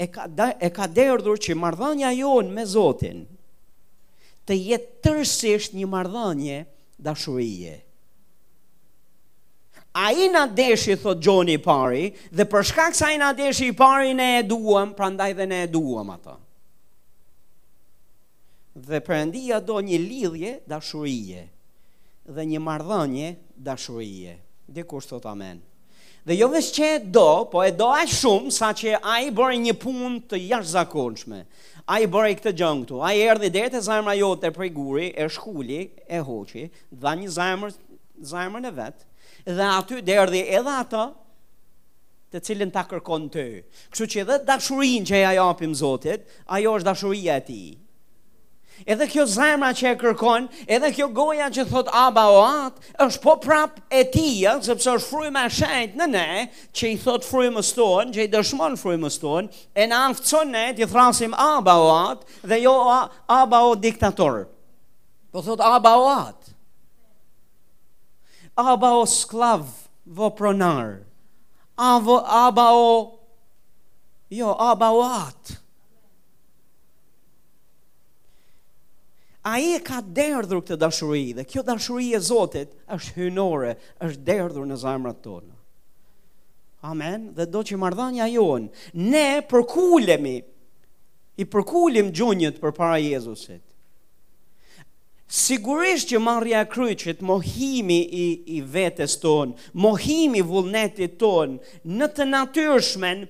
[0.00, 3.20] E ka da, e ka derdhur që marrëdhënia jonë me Zotin
[4.48, 6.62] të jetë tërësisht një marrëdhënie
[7.08, 7.76] dashurie.
[9.92, 13.76] A i në deshi, thot Gjoni i pari, dhe shkak kësa ai në deshi i
[13.84, 16.38] pari, ne e duam, pra ndaj dhe ne e duam ato
[18.74, 21.40] dhe përëndia do një lidhje dashurije
[22.24, 23.32] dhe një mardhënje
[23.66, 24.36] dashurije.
[24.72, 25.58] Dhe kur sot amen.
[26.24, 29.32] Dhe jo vështë që e do, po e do aqë shumë sa që a i
[29.34, 31.42] bërë një pun të jash zakonshme.
[31.90, 35.10] A i bërë i këtë gjëngëtu, a i erdi dhe të zajmëra jo të preguri,
[35.18, 36.68] e shkulli, e hoqi,
[37.02, 37.74] dha një zajmër,
[38.30, 39.04] zajmër në vetë,
[39.58, 41.04] dhe aty dhe erdi edhe ato
[42.32, 43.46] të cilin ta kërkon të.
[43.90, 46.22] Kështu që edhe dashurin që e ja japim Zotit,
[46.54, 47.60] ajo është dashuria e ti.
[48.86, 53.20] Edhe kjo zemra që e kërkon, edhe kjo goja që thot Abba o atë, është
[53.22, 54.24] po prap e ti,
[54.66, 56.24] sepse është frujme e shenjt në ne,
[56.74, 60.50] që i thot frujme më stonë që i dëshmon frujme më stonë e në aftëson
[60.56, 62.74] ne të thrasim Abba o atë, dhe jo
[63.38, 64.42] Abba o diktator.
[65.30, 66.54] Po thot Abba o atë.
[68.58, 69.66] Abba o sklav
[70.18, 70.90] vë pronar.
[71.80, 72.90] Abba o...
[74.32, 75.61] Jo, Abba o atë.
[79.44, 83.72] A i e ka derdhur këtë dashuri dhe kjo dashuri e Zotit është hynore,
[84.06, 85.50] është derdhur në zamrat tonë.
[86.86, 88.70] Amen, dhe do që mardhanja jonë,
[89.02, 90.36] ne përkullemi,
[91.38, 93.62] i përkullim gjunjët për para Jezusit.
[95.32, 98.26] Sigurisht që marrja e kryqit, mohimi i,
[98.58, 103.24] i vetes tonë, mohimi vullnetit tonë, në të natyrshmen,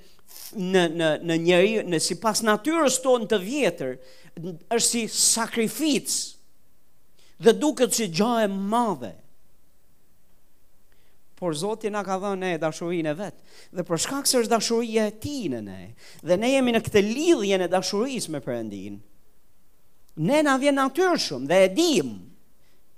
[0.74, 3.94] në, në, në, njëri, në si pas natyrës tonë të vjetër,
[4.40, 6.38] është si sakrificë
[7.42, 9.12] dhe duket si gjë e madhe.
[11.42, 13.38] Por Zoti na ka dhënë ne dashurinë e vet.
[13.74, 15.80] Dhe për shkak se është dashuria e Tij në ne,
[16.22, 19.00] dhe ne jemi në këtë lidhje e dashurisë me Perëndin.
[20.28, 22.10] Ne na vjen natyrshëm dhe e dim.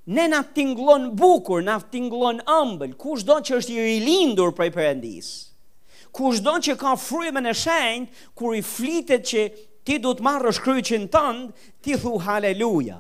[0.07, 5.29] Ne na tingëllon bukur, na tingëllon ëmbël, kushdo që është i rilindur prej Perëndis.
[6.15, 9.47] Kushdo që ka frymën e shenjtë kur i flitet që
[9.85, 12.99] ti du të marrë shkryqin tëndë, ti thu haleluja.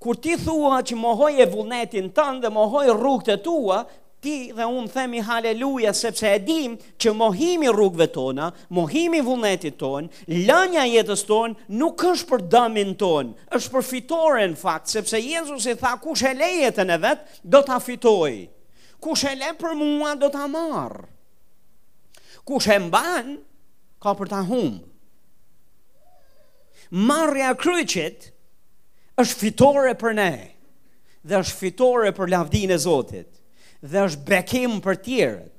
[0.00, 3.82] Kur ti thua që mohoj e vullnetin tëndë dhe mohoj rrugët e tua,
[4.24, 10.08] ti dhe unë themi haleluja sepse e dim që mohimi rrugëve tona, mohimi vullnetit ton,
[10.28, 15.68] lënja jetës ton nuk është për dëmin ton, është për fitore në fakt, sepse Jezus
[15.72, 18.32] i tha kush e lejetën e vetë, do të fitoj.
[19.00, 21.04] Kush e le për mua, do të amarë.
[22.48, 23.34] Kush e mban,
[24.00, 24.89] ka për të humbë
[26.90, 28.30] marrja kryqit
[29.20, 30.30] është fitore për ne
[31.22, 33.38] dhe është fitore për lavdinë e Zotit
[33.80, 35.54] dhe është bekim për tjerët.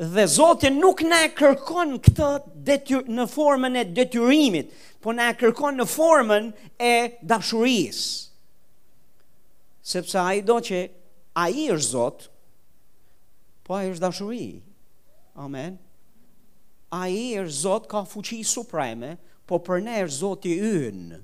[0.00, 2.28] Dhe Zoti nuk na kërkon këtë
[2.66, 4.70] detyr në formën e detyrimit,
[5.04, 6.48] po na kërkon në formën
[6.82, 8.08] e dashurisë.
[9.86, 10.80] Sepse ai do që
[11.38, 12.24] ai është Zot,
[13.68, 14.48] po ai është dashuri.
[15.38, 15.76] Amen.
[16.96, 19.14] Ai është Zot ka fuqi supreme,
[19.46, 21.18] po për ne është Zoti ynë.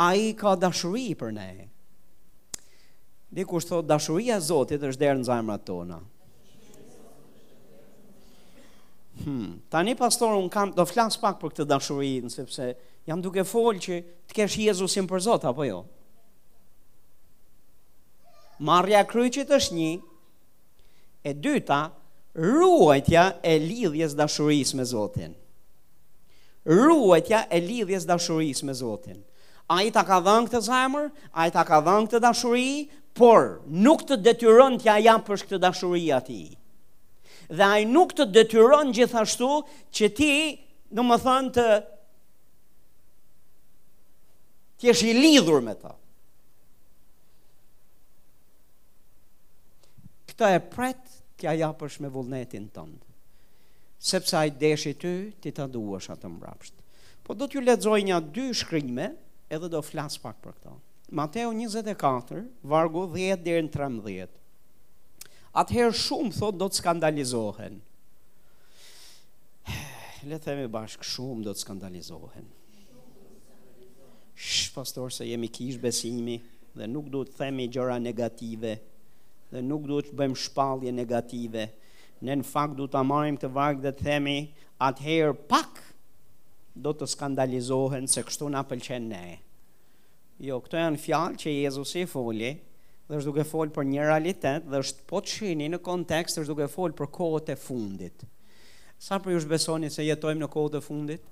[0.00, 1.48] A i ka dashuri për ne.
[3.34, 5.96] Dikush thot, dashuria Zotit është derë në zajmërat tona.
[9.24, 9.58] Hmm.
[9.70, 12.72] Tani pastor un kam do flas pak për këtë dashuri, sepse
[13.06, 15.82] jam duke fol që të kesh Jezusin për Zot apo jo.
[18.66, 19.90] Marrja kryqit është një
[21.26, 21.78] e dyta,
[22.38, 25.34] ruajtja e lidhjes dashurisë me Zotin
[26.64, 29.22] ruetja e lidhjes dashuris me Zotin.
[29.68, 33.62] A i ta ka dhënë këtë zemër, a i ta ka dhënë këtë dashuri, por
[33.68, 36.42] nuk të detyron t'ja jam për këtë dashuri ati.
[37.48, 39.50] Dhe a i nuk të detyron gjithashtu
[39.94, 40.32] që ti,
[40.94, 41.66] në më thënë të,
[44.80, 45.96] ti është i lidhur me ta.
[50.28, 53.13] Këta e pret t'ja jam me vullnetin tëndë
[54.04, 56.74] sepse ai deshi ty ti ta duash atë mbrapsht.
[57.24, 59.06] Po do t'ju lexoj një dy shkrimë
[59.48, 60.72] edhe do flas pak për këto.
[61.16, 64.34] Mateu 24, vargu 10 deri në 13.
[65.62, 67.80] Atëherë shumë thot do të skandalizohen.
[70.28, 72.50] Le themi bashk shumë do të skandalizohen.
[74.34, 76.36] Sh, pastor, se jemi kish besimi
[76.76, 78.74] dhe nuk duhet të themi gjëra negative
[79.54, 81.64] dhe nuk duhet të bëjmë Shpallje negative
[82.24, 84.36] ne në fakt du të amarim të vargë dhe të themi,
[84.88, 85.80] atëherë pak
[86.86, 89.24] do të skandalizohen se kështu nga pëlqen ne.
[90.44, 92.52] Jo, këto janë fjalë që Jezus i foli,
[93.08, 96.50] dhe është duke folë për një realitet, dhe është po të shini në kontekst, është
[96.54, 98.24] duke folë për kohët e fundit.
[99.04, 101.30] Sa për ju besoni se jetojmë në kohët e fundit?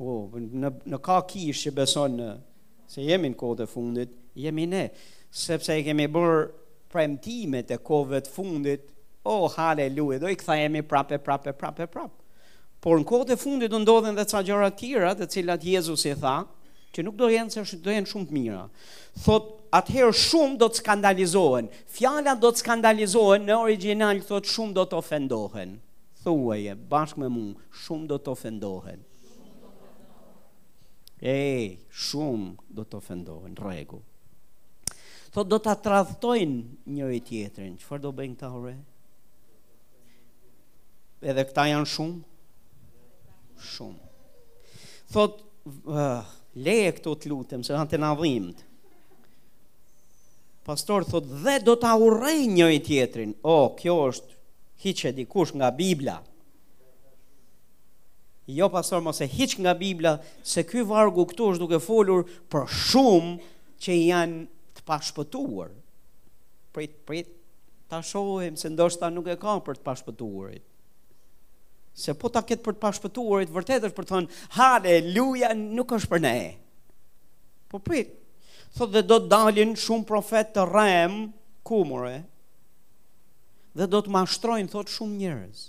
[0.00, 2.30] O, në, në ka kishë që beson në,
[2.90, 4.86] se jemi në kohët e fundit, jemi ne,
[5.30, 6.40] sepse e kemi bërë
[6.92, 8.90] premtimet e kohëve të fundit,
[9.26, 12.20] Oh, haleluja, do i këtha jemi prape, prape, prape, prape.
[12.80, 16.36] Por në kote fundit do ndodhen dhe ca gjara tira dhe cilat Jezus i tha,
[16.94, 18.60] që nuk do jenë, do jenë shumë të mira.
[19.24, 19.48] Thot,
[19.80, 21.66] atëherë shumë do të skandalizohen,
[21.96, 25.74] fjallat do të skandalizohen, në original, thot, shumë do të ofendohen.
[26.22, 27.46] Thuaje, e, bashkë me mu,
[27.82, 29.02] shumë do të ofendohen.
[31.20, 31.36] E,
[32.06, 33.98] shumë do të ofendohen, regu.
[35.34, 38.92] Thot, do të atrathtojnë njëri tjetërin, që do bëjnë të horejnë?
[41.30, 45.40] edhe këta janë shumë shumë thot
[45.90, 46.22] uh,
[46.62, 48.60] leje këto të lutem se janë të nadhimt
[50.66, 54.34] pastor thot dhe do të urej një i tjetrin o oh, kjo është
[54.84, 56.16] hiq e dikush nga Biblia
[58.58, 60.16] jo pastor mos e hiq nga Biblia
[60.46, 62.22] se ky vargu këtu është duke folur
[62.52, 63.52] për shumë
[63.82, 64.44] që janë
[64.78, 65.74] të pashpëtuar
[66.76, 67.32] prit prit
[67.90, 70.66] ta shohim se ndoshta nuk e ka për të pashpëtuarit
[71.96, 76.10] Se po ta ketë për të pashpëtuarit, vërtetë është për të thënë haleluja nuk është
[76.12, 76.32] për ne.
[77.72, 78.10] Po prit,
[78.76, 81.14] thot dhe do të dalin shumë profet të rem
[81.66, 82.18] kumore,
[83.80, 85.64] dhe do të mashtrojnë, thot shumë njerëz.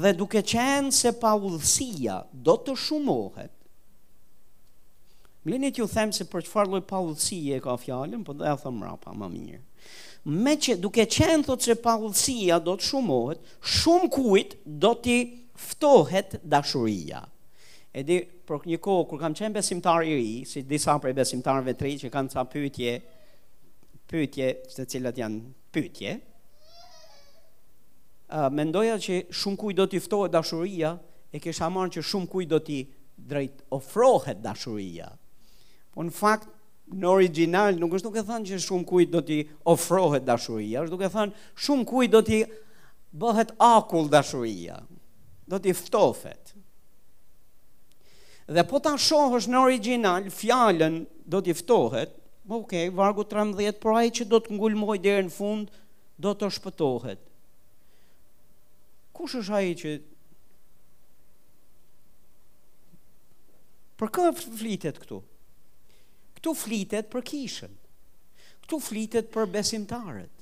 [0.00, 2.16] Dhe duke qenë se pa udhësia,
[2.48, 3.52] do të shumohet.
[5.44, 8.84] Mlinit ju themë se për që farluj pa e ka fjalën, po dhe e thëmë
[8.88, 9.64] rapa më më njërë
[10.30, 15.18] me që duke qenë thotë se pavullësia do të shumohet, shumë kujt do t'i
[15.60, 17.20] ftohet dashuria.
[17.94, 21.74] E di, për një kohë, kur kam qenë besimtar i ri, si disa për besimtarve
[21.76, 22.94] të ri që kanë ca pytje,
[24.10, 25.42] pytje, që të cilat janë
[25.74, 26.16] pytje,
[28.32, 30.94] uh, mendoja që shumë kujt do t'i ftohet dashuria,
[31.34, 32.80] e kisha marrë që shumë kujt do t'i
[33.14, 35.12] drejt ofrohet dashuria.
[35.94, 36.50] Po në fakt,
[36.92, 39.38] në original nuk është duke thënë që shumë kujt do t'i
[39.72, 42.42] ofrohet dashuria, është duke thënë shumë kujt do t'i
[43.22, 44.76] bëhet akull dashuria,
[45.48, 46.52] do t'i ftohet.
[48.44, 50.98] Dhe po ta shohësh në original fjalën
[51.32, 52.12] do t'i ftohet,
[52.44, 55.70] më ok, vargu 13, por ai që do të ngulmoj deri në fund
[56.20, 57.22] do të shpëtohet.
[59.16, 60.00] Kush është ai që
[63.94, 64.22] Për kë
[64.58, 65.20] flitet këtu?
[66.44, 67.70] Ktu flitet për kishën.
[68.68, 70.32] Ktu flitet për besimtarët.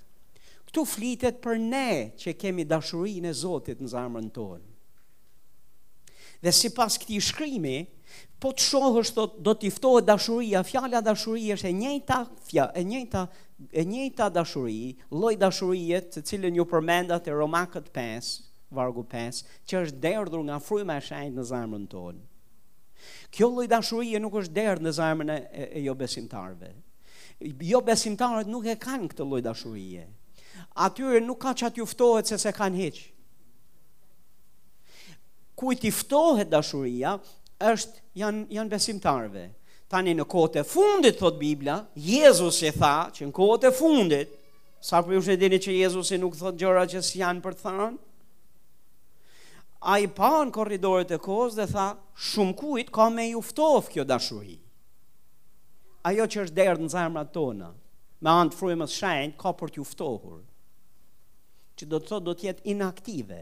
[0.67, 1.85] Ktu flitet për ne
[2.19, 4.67] që kemi dashurinë e Zotit në zemrën tonë.
[6.43, 7.77] Dhe sipas këtij shkrimi,
[8.43, 9.13] po të shohësh
[9.47, 12.19] do të ftohet dashuria, fjala dashuria është e njëjta,
[12.51, 13.23] fja, e njëjta,
[13.79, 14.81] e njëjta dashuri,
[15.15, 18.35] loj dashurie të cilën ju përmendat e Romakët 5
[18.81, 22.25] vargu 5, që është derdhur nga fryma e shajnë në zemrën tonë.
[23.33, 26.68] Kjo lloj dashurie nuk është derë në zemrën e, e, jo besimtarëve.
[27.66, 30.05] Jo besimtarët nuk e kanë këtë lloj dashurie.
[30.87, 33.01] Atyre nuk ka çat ju ftohet se se kanë hiç.
[35.59, 37.14] Ku i ftohet dashuria
[37.61, 39.47] është janë janë besimtarëve.
[39.93, 44.37] Tani në kohët e fundit thot Bibla, Jezusi tha që në kohët e fundit,
[44.83, 47.91] sa për ju shëdini që Jezusi nuk thot gjëra që s'janë për të thënë
[49.83, 51.87] a i pa në korridorit e kozë dhe tha,
[52.33, 54.55] shumë kujt ka me juftof kjo dashuri.
[56.07, 57.70] Ajo që është derë në zemrat tonë,
[58.22, 60.43] me antë frujmës shenjë, ka për t'juftohur,
[61.78, 63.41] që do të thotë do t'jetë inaktive.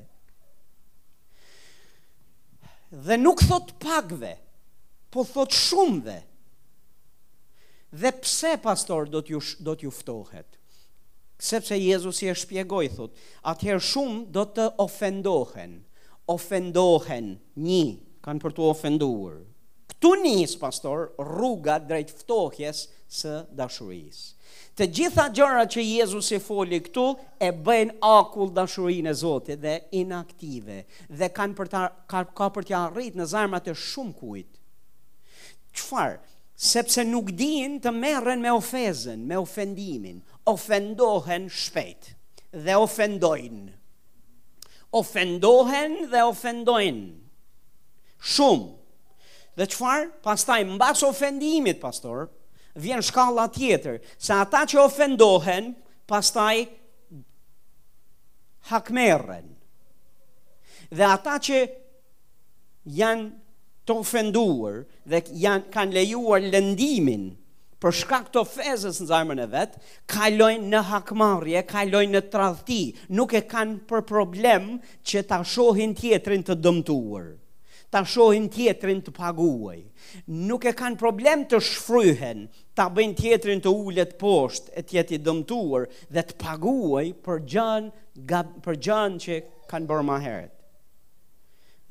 [3.08, 4.32] Dhe nuk thot pakve,
[5.12, 6.16] po thot shumëve.
[8.00, 10.56] Dhe pse, pastor, do t'ju, do t'ju ftohet?
[11.40, 13.20] Sepse Jezus i e shpjegoj, thot,
[13.52, 15.80] atëherë shumë do të ofendohen
[16.30, 17.84] ofendohen, një,
[18.24, 19.38] kanë për të ofenduar.
[19.90, 24.36] Këtu njës, pastor, rruga drejt ftohjes së dashurisë.
[24.78, 27.08] Të gjitha gjërat që Jezus i foli këtu
[27.42, 30.80] e bëjnë akull dashurinë e Zotit dhe inaktive
[31.20, 34.62] dhe kanë për ta ka, ka për të arrit në zarmat e shumë kujt.
[35.76, 36.20] Çfarë?
[36.70, 40.18] Sepse nuk dinë të merren me ofezën, me ofendimin,
[40.52, 42.10] ofendohen shpejt
[42.66, 43.68] dhe ofendojnë
[44.96, 47.06] ofendohen dhe ofendojnë.
[48.20, 48.68] Shumë.
[49.58, 50.06] Dhe qëfar?
[50.24, 52.28] Pastaj, mbas ofendimit, pastor,
[52.78, 55.72] vjen shkalla tjetër, se ata që ofendohen,
[56.10, 56.56] pastaj
[58.70, 59.46] hakmerën.
[60.90, 61.60] Dhe ata që
[62.90, 63.28] janë
[63.86, 67.28] të ofenduar dhe janë, kanë lejuar lëndimin,
[67.80, 69.78] për shkak të fezës në zajmën e vetë,
[70.12, 72.78] kajlojnë në hakmarje, kajlojnë në tradhti,
[73.16, 74.66] nuk e kanë për problem
[75.08, 77.30] që ta shohin tjetrin të dëmtuar,
[77.90, 79.78] ta shohin tjetrin të paguaj,
[80.50, 82.44] nuk e kanë problem të shfryhen,
[82.76, 89.18] ta bëjnë tjetrin të ullet poshtë e tjeti dëmtuar dhe të paguaj për gjanë gjan
[89.24, 90.59] që kanë bërë maherët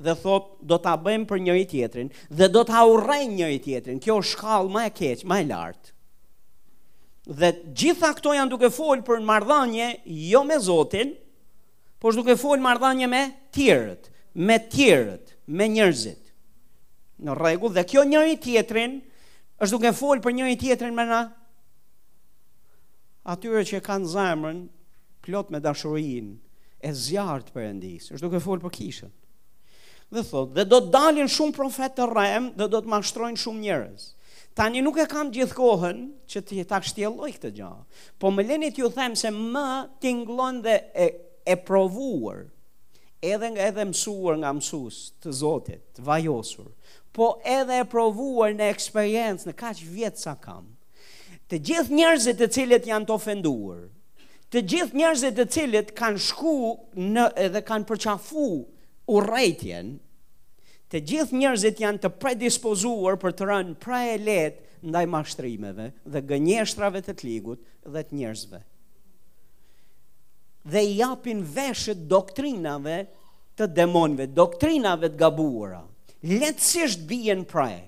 [0.00, 3.98] dhe thot do ta bëjmë për njëri tjetrin dhe do ta urrejmë njëri tjetrin.
[4.00, 5.92] Kjo është shkallë më e keq, më e lartë.
[7.40, 9.90] Dhe gjitha këto janë duke folë për marrëdhënie
[10.30, 11.12] jo me Zotin,
[12.00, 13.22] por duke folë marrëdhënie me
[13.54, 14.08] tjerët,
[14.40, 16.32] me tjerët, me njerëzit.
[17.20, 18.98] Në rregull, dhe kjo njëri tjetrin
[19.60, 21.22] është duke folë për njëri tjetrin me na
[23.30, 24.62] atyre që kanë zemrën
[25.22, 26.32] plot me dashurinë
[26.80, 28.08] e zjarrt Perëndis.
[28.16, 29.10] Është duke fol për kishën
[30.10, 33.64] dhe thot, dhe do të dalin shumë profet të rrem dhe do të mashtrojnë shumë
[33.66, 34.06] njerëz.
[34.70, 37.84] një nuk e kam gjithë kohën që të ta shtjelloj këtë gjahë,
[38.20, 41.06] po më lenit ju them se më tinglon dhe e,
[41.46, 42.42] e provuar,
[43.22, 46.68] edhe nga edhe mësuar nga mësus të zotit, të vajosur,
[47.12, 50.66] po edhe e provuar në eksperiencë në kaq vjetë sa kam,
[51.48, 53.86] të gjithë njerëzit të cilët janë të ofenduar,
[54.50, 56.56] të gjithë njerëzit të cilët kanë shku
[57.00, 58.48] në, edhe kanë përqafu
[59.10, 59.96] u rejtjen,
[60.90, 66.22] të gjithë njerëzit janë të predispozuar për të rënë pra e let ndaj mashtrimeve dhe
[66.30, 67.62] gënjeshtrave të tligut
[67.94, 68.62] dhe të njerëzve
[70.72, 72.96] Dhe i apin veshët doktrinave
[73.56, 75.78] të demonve, doktrinave të gabuara,
[76.28, 77.80] letësisht bijen pra e.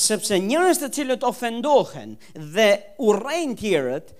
[0.00, 2.14] Sepse njërës të cilët ofendohen
[2.54, 2.66] dhe
[3.02, 4.14] u rejnë tjërët,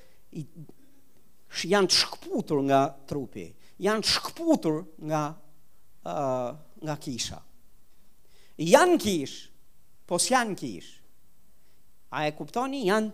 [1.75, 3.47] janë të shkputur nga trupi
[3.85, 5.23] janë shkëputur nga
[6.05, 6.53] uh,
[6.85, 7.37] nga kisha.
[8.61, 9.37] Janë kish,
[10.09, 10.89] po s'janë kish.
[12.17, 12.83] A e kuptoni?
[12.89, 13.09] Janë,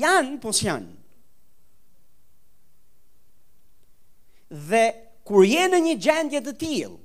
[0.00, 0.96] janë po s'janë.
[4.70, 4.82] Dhe
[5.28, 6.98] kur je në një gjendje të tillë,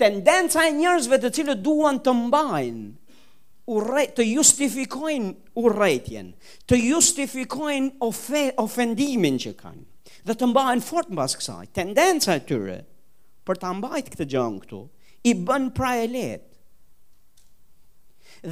[0.00, 2.90] tendenca e njerëzve të cilët duan të mbajnë
[4.16, 6.30] të justifikojnë uretjen,
[6.66, 8.08] të justifikojnë
[8.62, 9.89] ofendimin që kanë
[10.28, 12.78] dhe të mbajnë fort në basë kësaj, tendenca e tyre
[13.48, 14.80] për të mbajt këtë gjënë këtu,
[15.30, 16.46] i bën pra e letë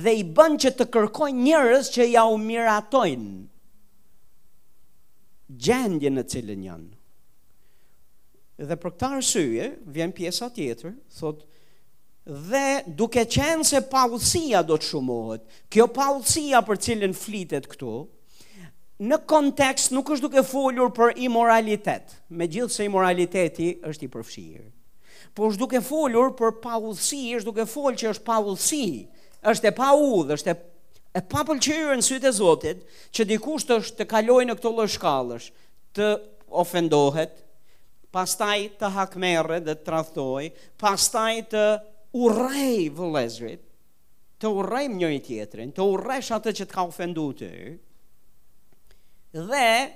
[0.05, 3.33] dhe i bën që të kërkoj njërës që ja u miratojnë
[5.65, 6.91] gjendje në cilën janë.
[8.69, 11.41] Dhe për këta rësye, vjen pjesa tjetër, thot,
[12.51, 12.65] dhe
[12.99, 17.95] duke qenë se pausia do të shumohet, kjo pausia për cilën flitet këtu,
[19.07, 24.67] në kontekst nuk është duke folur për imoralitet, me gjithë se imoraliteti është i përfshirë.
[25.35, 29.93] Po është duke folur për pa është duke fol që është pa është e pa
[29.95, 30.57] është e,
[31.15, 32.83] e pa në sytë e Zotit,
[33.15, 35.47] që dikush të është të kaloj në këto lëshkallësh,
[35.95, 36.11] të
[36.63, 37.37] ofendohet,
[38.15, 41.63] pastaj të hakmerë dhe të trathoj, pastaj të
[42.25, 43.63] urej vëlezrit,
[44.43, 47.53] të urej më njëj tjetrin, të uresh atë që të ka ofendu të,
[49.31, 49.91] dhe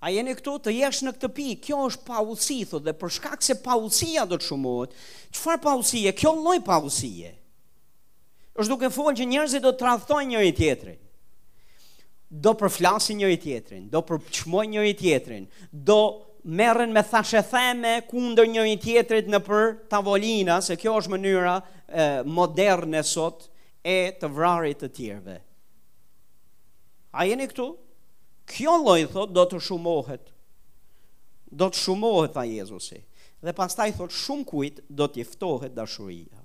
[0.00, 3.58] a jeni këtu të jesh në këtë pi, kjo është pausi, thot, dhe shkak se
[3.60, 4.94] pausia do të shumot,
[5.34, 7.34] qëfar pausie, kjo loj pausie,
[8.54, 10.96] është duke folë që njerëzit do të rathtojnë njëri tjetërin,
[12.30, 15.98] do përflasin njëri tjetërin, do përpëqmoj njëri tjetërin, do
[16.56, 21.58] merren me thashe theme kundër njëri tjetrit në për tavolina, se kjo është mënyra
[22.30, 23.50] moderne sot
[23.84, 25.38] e të vrarit të tjerve.
[27.12, 27.64] A jeni këtu?
[28.50, 30.28] Kjo lloj thot do të shumohet.
[31.50, 33.00] Do të shumohet ai Jezusi.
[33.42, 36.38] Dhe pastaj thot shumë kujt do të ftohet dashuria.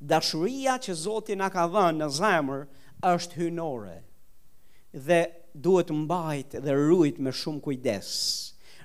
[0.00, 2.64] Dashuria që Zoti na ka dhënë në zemër
[3.12, 3.96] është hynore.
[5.10, 5.20] Dhe
[5.66, 8.10] duhet mbajt dhe ruajt me shumë kujdes.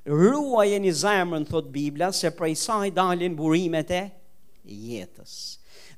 [0.05, 4.03] Ruajeni zemrën thot Bibla se prej saj dalin burimet e
[4.91, 5.37] jetës.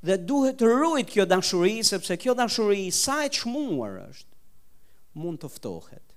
[0.07, 4.31] Dhe duhet të ruajt kjo dashuri sepse kjo dashuri sa e çmuar është
[5.21, 6.15] mund të ftohet.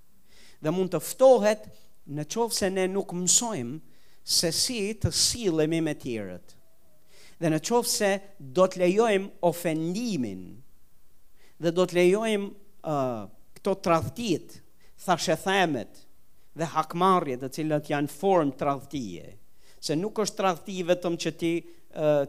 [0.60, 1.66] Dhe mund të ftohet
[2.12, 3.80] në qovë se ne nuk mësojmë
[4.30, 6.54] se si të silemi me tjerët.
[7.40, 8.10] Dhe në qovë se
[8.56, 10.42] do të lejojmë ofendimin
[11.60, 12.46] dhe do të lejojmë
[12.88, 13.24] uh,
[13.58, 14.52] këto traftit,
[15.04, 16.02] thashe themet
[16.60, 19.32] dhe hakmarje dhe cilët janë form traftije.
[19.80, 22.22] Se nuk është traftive të më që ti uh,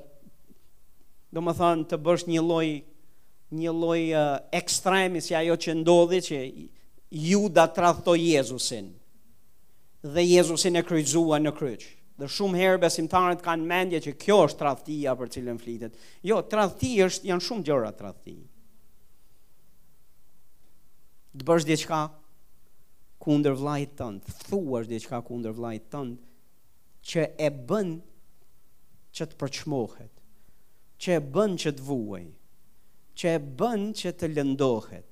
[1.32, 2.70] do më thanë të bësh një loj
[3.52, 6.40] një lloj uh, ekstremi si ajo që ndodhi që
[7.12, 8.88] Juda tradhtoi Jezusin
[10.08, 11.84] dhe Jezusin e kryzua në kryq.
[12.22, 15.98] Dhe shumë herë besimtarët kanë mendje që kjo është tradhtia për cilën flitet.
[16.26, 18.36] Jo, trahtia është janë shumë gjëra tradhti.
[21.36, 22.00] Të bësh diçka
[23.22, 26.18] kundër vllajt tënd, thuash diçka kundër vllajt tënd
[27.12, 27.94] që e bën
[29.18, 30.14] që të përçmohet,
[31.02, 32.30] që e bën që të vuajë
[33.18, 35.08] që e bën që të lëndohet.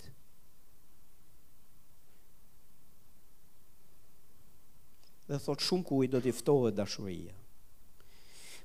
[5.30, 7.36] dhe thot shumë ku i do t'i ftohet dashuria.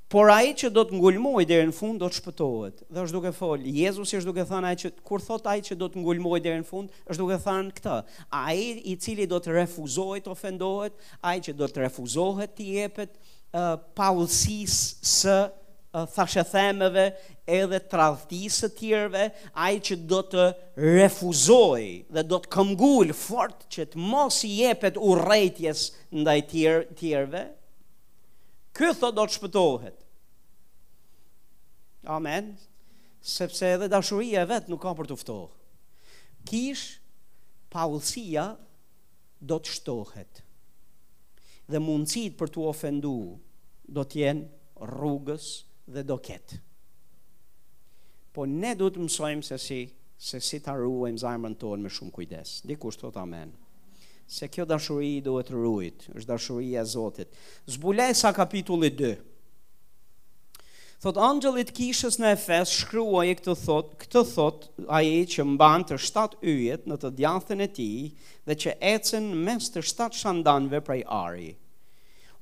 [0.09, 2.79] Por ai që do të ngulmoj deri në fund do të shpëtohet.
[2.89, 5.91] Dhe është duke fol, Jezusi është duke thënë ai që kur thot ai që do
[5.93, 7.99] të ngulmoj deri në fund, është duke thënë këtë.
[8.41, 13.13] Ai i cili do të refuzohet të ofendohet, ai që do të refuzohet të jepet
[13.21, 15.37] uh, paullsisë së
[15.95, 17.15] themeve,
[17.47, 19.25] edhe tradhtisë të tjerëve,
[19.55, 20.47] ai që do të
[20.83, 25.85] refuzoj dhe do të këmbgul fort që të mos i jepet urrëties
[26.15, 27.45] ndaj tjerë tjerëve,
[28.75, 30.01] ky thot do të shpëtohet.
[32.11, 32.57] Amen.
[33.25, 35.51] Sepse edhe dashuria e vet nuk ka për të ftohur.
[36.45, 36.83] Kish
[37.73, 38.51] paullësia
[39.41, 40.43] do të shtohet.
[41.65, 43.15] Dhe mundësit për të ofendu
[43.89, 44.35] do të
[44.91, 45.47] rrugës,
[45.87, 46.57] dhe do ket.
[48.35, 49.81] Po ne do të mësojmë se si
[50.25, 52.51] se si ta ruajmë zajmën tonë me shumë kujdes.
[52.65, 53.51] të thot Amen.
[54.29, 57.29] Se kjo dashuri i duhet rruit, është dashuria e Zotit.
[57.69, 59.17] Zbulesa kapitulli 2.
[61.03, 65.99] Thot Angjëlli i Kishës në Efes shkruaj këtë thot, këtë thot ai që mban të
[66.01, 68.15] shtat yjet në të djathën e tij
[68.47, 71.51] dhe që ecën mes të shtat shandanve prej ari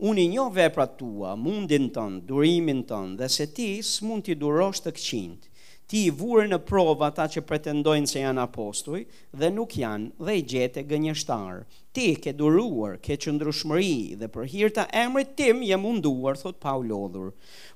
[0.00, 3.70] unë i një vepra tua, mundin tënë, durimin tënë, dhe se ti
[4.06, 5.48] mund t'i durosh të këqintë,
[5.92, 9.02] ti i vurë në provë ata që pretendojnë se janë apostuj
[9.36, 11.64] dhe nuk janë dhe i gjete gënjështarë.
[11.92, 16.86] Ti ke duruar, ke qëndrushmëri dhe për hirta emrit tim je munduar, thot pa u
[16.88, 17.34] lodhur.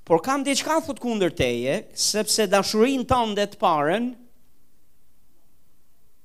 [0.08, 4.12] Por kam diqka, thot kunder teje, sepse dashurin të ndet paren,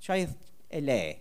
[0.06, 0.24] qaj
[0.72, 1.18] e lejë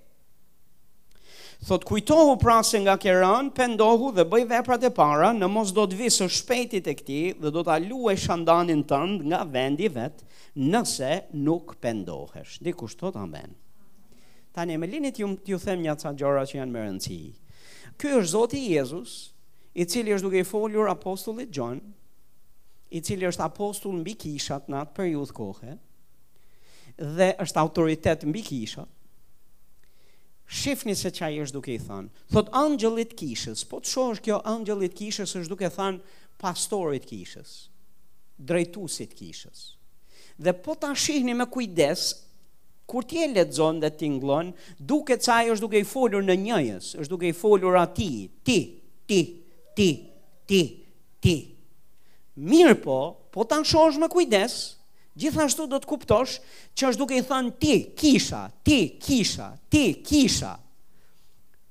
[1.63, 5.83] Thot kujtohu pra se nga Keran, pendohu dhe bëj veprat e para, në mos do
[5.85, 10.25] të vi së shpejti të këti dhe do të e shandanin tënd nga vendi vet,
[10.57, 12.57] nëse nuk pendohesh.
[12.65, 13.53] Dhe kushtot amben.
[14.57, 17.19] Tani, me linit ju, ju them një ca gjora që janë më rëndësi.
[18.01, 19.13] Ky është Zoti Jezus,
[19.77, 21.83] i cili është duke i folur apostullit John,
[22.89, 25.77] i cili është apostull mbi kishat në atë periudhë kohë
[27.21, 28.89] dhe është autoritet mbi kishat,
[30.51, 32.11] shifni se qaj është duke i thënë.
[32.35, 37.53] Thot angjëllit kishës, po të shosh kjo angjëllit kishës është duke thënë pastorit kishës,
[38.37, 39.61] drejtusit kishës.
[40.41, 42.03] Dhe po ta shihni me kujdes,
[42.91, 47.31] kur t'je letëzon dhe t'inglon, duke qaj është duke i folur në njëjës, është duke
[47.31, 48.11] i folur ati,
[48.43, 48.59] ti,
[49.07, 49.23] ti, ti,
[49.77, 49.91] ti,
[50.51, 50.63] ti,
[51.23, 51.37] ti.
[52.51, 52.99] Mirë po,
[53.31, 54.61] po ta shosh me kujdes, kujdes,
[55.21, 56.39] Gjithashtu do të kuptosh
[56.79, 60.55] që është duke i thënë ti, kisha, ti, kisha, ti, kisha.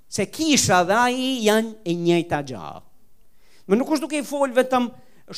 [0.09, 2.85] Se kisha dhe ai janë e njëjta gjallë.
[3.69, 4.87] Më nuk është duke i fol vetëm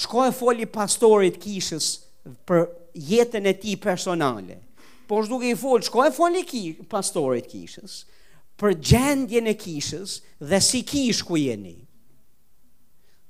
[0.03, 1.87] shko e foli pastorit kishës
[2.47, 2.65] për
[3.11, 4.59] jetën e ti personale.
[5.07, 8.01] Po është duke i fol, shko e foli ki, pastorit kishës
[8.61, 10.17] për gjendjen e kishës
[10.51, 11.77] dhe si kish ku jeni.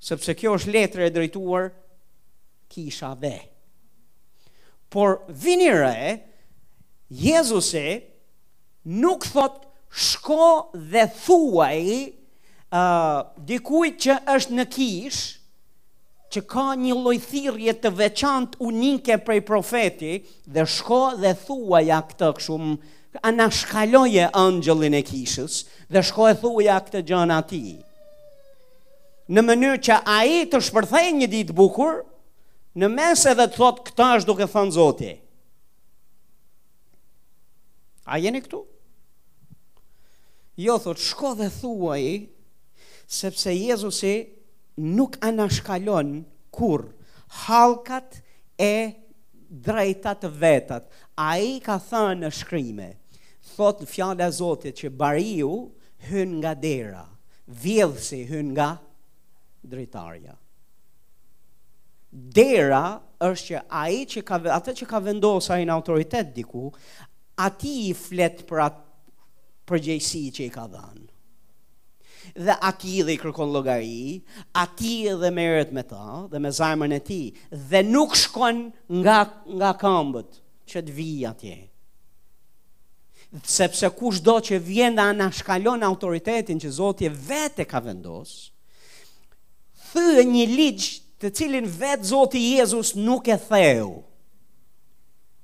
[0.02, 1.70] Sepse kjo është letër e drejtuar
[2.74, 3.51] kisha vetë
[4.92, 6.22] por vini re,
[8.84, 9.58] nuk thot
[9.90, 11.86] shko dhe thuaj
[12.76, 15.22] uh, dikujt që është në kish,
[16.32, 20.18] që ka një lojthirje të veçant unike prej profeti,
[20.48, 22.76] dhe shko dhe thuaj a këtë këshumë,
[23.28, 25.56] anashkaloje angjëllin e kishës
[25.92, 26.30] dhe shko
[26.64, 27.64] e a këtë gjën ati.
[29.32, 32.00] Në mënyrë që a i të shpërthej një ditë bukur,
[32.80, 35.10] në mes edhe të thotë këta është duke thënë Zoti.
[38.12, 38.62] A jeni këtu?
[40.62, 42.04] Jo, thot, shko dhe thuaj,
[43.12, 44.14] sepse Jezusi
[44.96, 46.22] nuk anashkallon
[46.56, 46.86] kur
[47.46, 48.20] halkat
[48.60, 48.92] e
[49.52, 50.88] drejta të vetat.
[51.20, 53.20] A i ka thënë në shkrimet,
[53.58, 55.52] thot në fjale Zotit që bariu
[56.12, 57.04] hyn nga dera,
[57.48, 58.70] vjedhësi hyn nga
[59.64, 60.38] dritarja
[62.12, 62.82] dera
[63.24, 66.66] është që ai që ka atë që ka vendosur ai në autoritet diku,
[67.40, 68.86] ati i flet për atë
[69.72, 71.08] përgjegjësi që i ka dhënë.
[72.46, 74.20] Dhe ati dhe i kërkon llogari,
[74.62, 77.32] ati edhe merret me ta dhe me zemrën e tij
[77.72, 78.60] dhe nuk shkon
[79.00, 79.22] nga
[79.58, 80.36] nga këmbët
[80.70, 81.56] që të vijë atje.
[83.48, 88.36] Sepse kush do që vjen dhe anashkallon autoritetin që Zotje vete ka vendos
[89.92, 94.00] thë një ligjë të cilin vetë Zoti Jezus nuk e theu.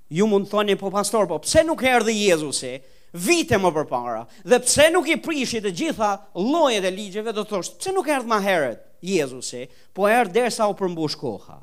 [0.09, 2.78] Ju mund të thoni po pastor, po pse nuk erdhi Jezusi?
[3.17, 4.21] Vite më përpara.
[4.47, 6.09] Dhe pse nuk i prishit të gjitha
[6.39, 9.65] llojet e ligjeve do thosh, pse nuk erdhi më herët Jezusi?
[9.93, 11.59] Po erdhi derisa u përmbush koha.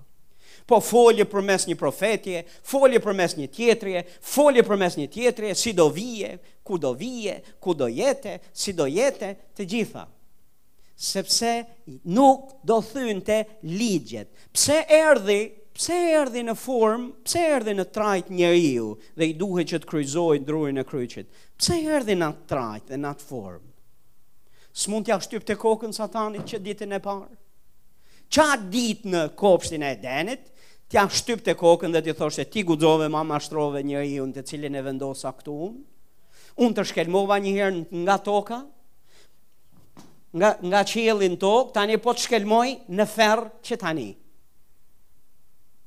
[0.69, 5.11] Po folje për mes një profetje, folje për mes një tjetrje, folje për mes një
[5.13, 10.07] tjetrje, si do vije, ku do vije, ku do jete, si do jete, të gjitha
[10.97, 11.67] sepse
[12.05, 14.31] nuk do thynte ligjet.
[14.53, 15.51] Pse erdhi?
[15.75, 17.09] Pse erdhi në form?
[17.27, 21.27] Pse erdhi në trajt njeriu dhe i duhet që të kryqëzoj drurin e kryqit?
[21.59, 23.65] Pse erdhi në trajt dhe në atë form?
[24.75, 27.27] S'mund t'ja shtyp të kokën satanit që ditën e parë?
[28.35, 30.47] Qa ditë në kopshtin e denit,
[30.91, 34.47] t'ja shtyp të kokën dhe t'i thoshtë e ti gudzove ma mashtrove njeriu në të
[34.53, 35.83] cilin e vendosa këtu unë?
[36.63, 38.61] Unë të shkelmova një herë nga toka?
[40.37, 42.69] nga, nga qilin tokë, tani po të shkelmoj
[42.99, 44.07] në ferë që tani.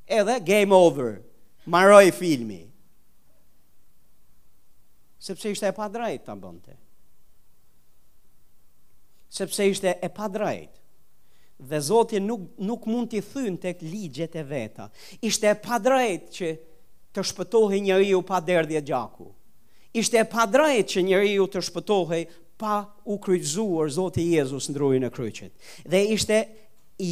[0.07, 1.17] Edhe game over,
[1.67, 2.61] maroj filmi.
[5.27, 6.75] Sepse ishte e pa drajt të mbënte.
[9.35, 10.77] Sepse ishte e pa drajt.
[11.67, 14.87] Dhe Zotin nuk, nuk mund të thynë të ligjet e veta.
[15.19, 16.53] Ishte e pa drajt që
[17.17, 19.25] të shpëtohi një riu pa derdhje gjaku.
[19.97, 22.21] Ishte e pa drajt që një riu të shpëtohi
[22.57, 25.53] pa u kryqëzuar Zoti Jezus në drurin e kryqit.
[25.85, 26.39] Dhe ishte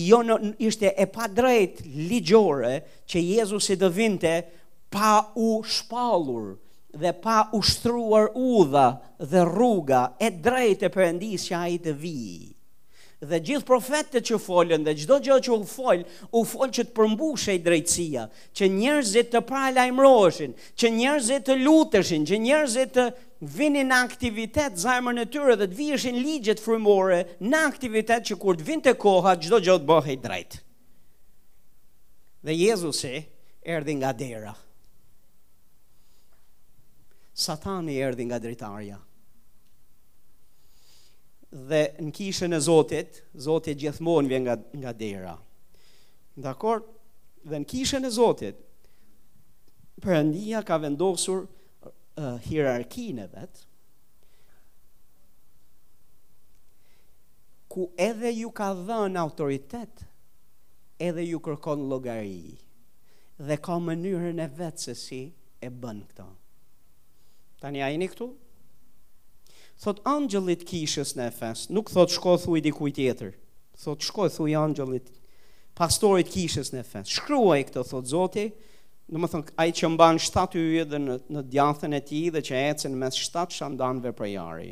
[0.08, 4.34] jo në, ishte e pa drejt ligjore që Jezusi të vinte
[4.96, 6.56] pa u shpallur
[6.96, 8.88] dhe pa u shtruar udha
[9.20, 12.55] dhe rruga e drejtë e Perëndisë që ai të vijë
[13.30, 16.02] dhe gjithë profetët që folën dhe gjithë gjithë që u fol,
[16.38, 18.26] u folë që të përmbushe i drejtësia,
[18.58, 20.50] që njerëzit të prajla i
[20.82, 23.06] që njerëzit të lutëshin, që njerëzit të
[23.58, 28.58] vinin në aktivitet zajmër në tyre dhe të vishin ligjet frumore në aktivitet që kur
[28.58, 30.62] të vinë të koha, gjithë gjithë të bëhe i drejtë.
[32.46, 33.16] Dhe Jezusi
[33.66, 34.54] erdi nga dera.
[37.36, 39.00] Satani erdi nga dritarja
[41.70, 45.36] dhe në kishën e Zotit, Zotit gjithmonë vjen nga nga dera.
[46.36, 46.82] Dakor?
[47.46, 48.60] Dhe në kishën e Zotit
[50.04, 53.62] Perëndia ka vendosur uh, hierarkinë e vet
[57.72, 60.04] ku edhe ju ka dhënë autoritet,
[61.04, 62.58] edhe ju kërkon llogari
[63.40, 65.22] dhe ka mënyrën e vet se si
[65.60, 66.28] e bën këtë.
[67.64, 68.30] Tani ajini këtu,
[69.84, 73.34] thot angjëllit kishës në Efes, nuk thot shko thuj dikuj tjetër,
[73.84, 75.10] thot shko thuj angjëllit
[75.76, 78.46] pastorit kishës në Efes, shkruaj këtë thot zoti,
[79.12, 82.42] në më thonë, ai që mban shtatë yje dhe në, në djathën e ti dhe
[82.48, 84.72] që ecen mes shtatë shandanve për jari.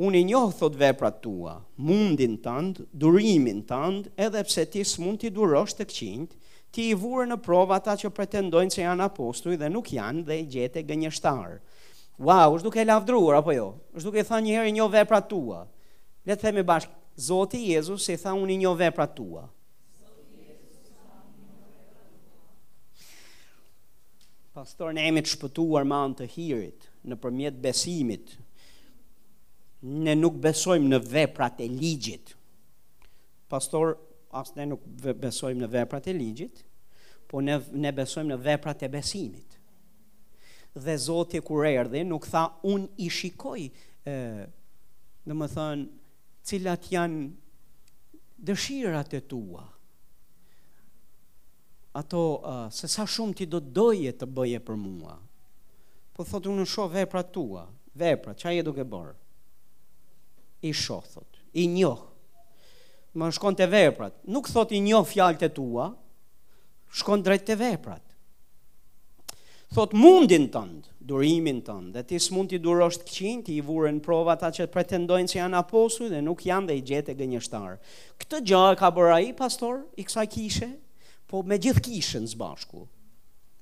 [0.00, 5.30] Unë i njohë, thot vepra tua, mundin tëndë, durimin tëndë, edhe pse ti s'mund t'i
[5.36, 6.36] durosh të këqinjt,
[6.72, 10.38] ti i vurë në prova ata që pretendojnë që janë apostuj dhe nuk janë dhe
[10.40, 11.58] i gjete gënjështarë.
[12.20, 13.66] Wow, është duke lavdruar apo jo?
[13.96, 15.62] Është duke thënë një herë i njoh veprat tua.
[16.28, 19.46] Le të themi bashkë, Zoti Jezus i tha unë i njoh veprat tua.
[24.52, 28.34] Pastor në emit shpëtuar ma në të hirit, në përmjet besimit,
[30.04, 32.34] ne nuk besojmë në veprat e ligjit.
[33.48, 33.94] Pastor,
[34.42, 34.84] asë ne nuk
[35.24, 36.66] besojmë në veprat e ligjit,
[37.32, 39.49] po ne, ne besojmë në veprat e besimit
[40.74, 43.62] dhe Zoti kur erdhi nuk tha un i shikoj
[44.06, 44.16] ë
[45.26, 45.84] do të thon
[46.46, 47.24] cilat janë
[48.46, 49.64] dëshirat e tua
[52.00, 55.18] ato uh, se sa shumë ti do të doje të bëje për mua
[56.14, 59.10] po thotë unë shoh veprat tua veprat çfarë je duke bër
[60.62, 62.06] i shoh thotë i njoh
[63.18, 65.90] më shkon te veprat nuk thotë i njoh fjalët e tua
[66.94, 68.06] shkon drejt te veprat
[69.70, 74.34] thot mundin tënd, durimin tënd, dhe ti s'mund t'i durosh të ti i vuren prova
[74.34, 77.76] ata që pretendojnë se janë aposu dhe nuk janë dhe i gjetë gënjeshtar.
[78.18, 80.70] Këtë gjë ka bërë ai pastor i kësaj kishe,
[81.30, 82.82] po me gjithë kishën së bashku.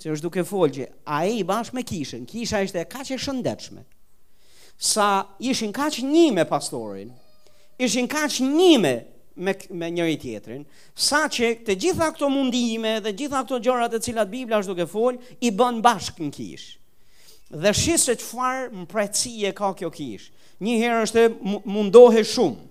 [0.00, 3.84] Se është duke folgje, a e i bashkë me kishën, kisha ishte ka që shëndetshme,
[4.78, 5.08] sa
[5.44, 7.10] ishin ka që një me pastorin,
[7.82, 8.96] ishin ka që një me
[9.38, 10.64] me, me njëri tjetrin,
[10.96, 14.88] sa që të gjitha këto mundime dhe gjitha këto gjërat e cilat Biblia është duke
[14.90, 16.66] fol, i bën bashk në kish.
[17.48, 20.26] Dhe shisë që farë më prejtësie ka kjo kish.
[20.60, 21.24] Një herë është
[21.70, 22.66] mundohe shumë,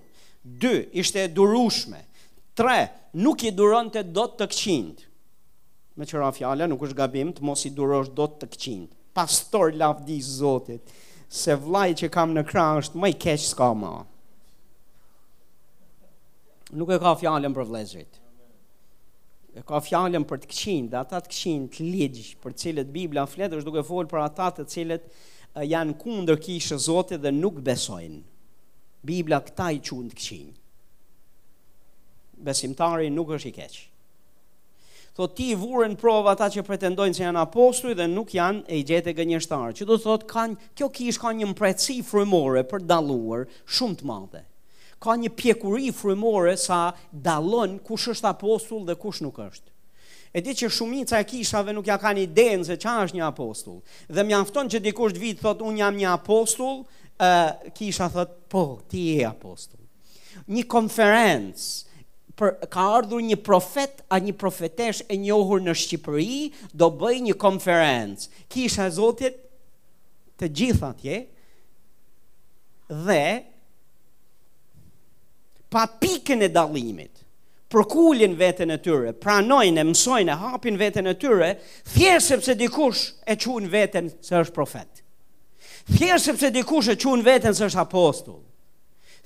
[0.62, 0.74] 2.
[1.02, 2.02] ishte durushme,
[2.56, 2.82] tre,
[3.18, 5.06] nuk i duron të do të këqindë.
[5.98, 8.92] Me qëra fjale, nuk është gabim të mos i durosh do të këqindë.
[9.18, 10.92] Pastor lafdi zotit,
[11.28, 13.92] se vlaj që kam në krah është më i keqë s'ka Ma
[16.76, 18.18] nuk e ka fjalën për vlezrit
[19.58, 22.90] E ka fjalën për të këqin, dhe ata të këqin, të ligjë për të cilët
[22.94, 25.06] Bibla flet, është duke folur për ata të cilët
[25.72, 28.20] janë kundër kishë Zotit dhe nuk besojnë.
[29.08, 30.50] Bibla këta i quhet të këqin.
[32.46, 33.78] Besimtari nuk është i keq.
[35.16, 39.16] Po ti vuren prova ata që pretendojnë se janë apostuj dhe nuk janë e gjetë
[39.18, 39.74] gënjeshtar.
[39.80, 44.47] Që do thot kanë kjo kishë kanë një mpreci frumore për dalluar shumë të madhe
[45.02, 49.72] ka një pjekuri frymore sa dallon kush është apostull dhe kush nuk është.
[50.34, 53.78] E di që shumica e kishave nuk ja kanë idenë se çfarë është një apostull.
[54.12, 56.82] Dhe mjafton që dikush të vitë thotë un jam një apostull,
[57.16, 59.86] ë kisha thotë po, ti je apostull.
[60.52, 61.68] Një konferencë
[62.38, 67.38] për, ka ardhur një profet a një profetesh e njohur në Shqipëri do bëj një
[67.40, 68.28] konferencë.
[68.52, 69.40] Kisha e Zotit
[70.38, 71.16] të gjithë atje
[73.08, 73.22] dhe
[75.70, 77.22] pa pikën e dalimit,
[77.68, 81.50] përkullin vetën e tyre, pranojnë, mësojnë, hapin vetën e tyre,
[81.94, 85.02] thjesë sepse dikush e qunë vetën se është profet.
[85.92, 88.40] Thjesë sepse dikush e qunë vetën se është apostull.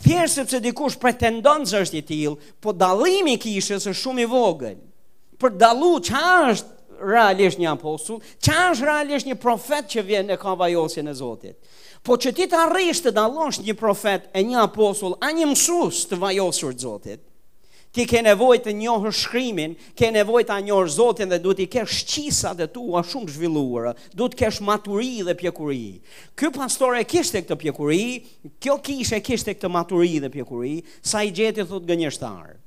[0.03, 4.79] Thjesë sepse dikush pretendon se është i tilë, po dalimi kishë është shumë i vogël.
[5.39, 6.23] Për dalu që
[6.53, 6.81] është
[7.13, 11.57] realisht një apostull, që është realisht një profet që vjen e ka vajosin e Zotit.
[12.03, 16.01] Po që ti të arrish të dalosh një profet e një apostull, a një mësus
[16.11, 17.21] të vajosur Zotit,
[17.95, 22.01] ti ke nevoj të njohë shkrimin, ke nevoj të njohë Zotin dhe du t'i kesh
[22.11, 26.03] qisa dhe tu a shumë zhvilluara, du t'i kesh maturi dhe pjekuri.
[26.35, 28.03] Ky pastor e kishte këtë pjekuri,
[28.59, 30.75] kjo kishe kishte këtë maturi dhe pjekuri,
[31.07, 31.87] sa i gjeti thot
[32.19, 32.59] shtarë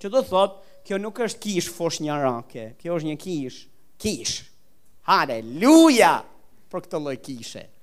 [0.00, 3.60] Që do thot, kjo nuk është kish fosh një rake, kjo është një kish,
[4.00, 4.36] kish.
[5.10, 6.22] Haleluja
[6.70, 7.58] për këtë lojkishe.
[7.58, 7.76] Haleluja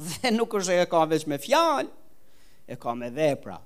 [0.00, 1.88] dhe nuk është e ka veç me fjalë,
[2.72, 3.58] e ka me vepra.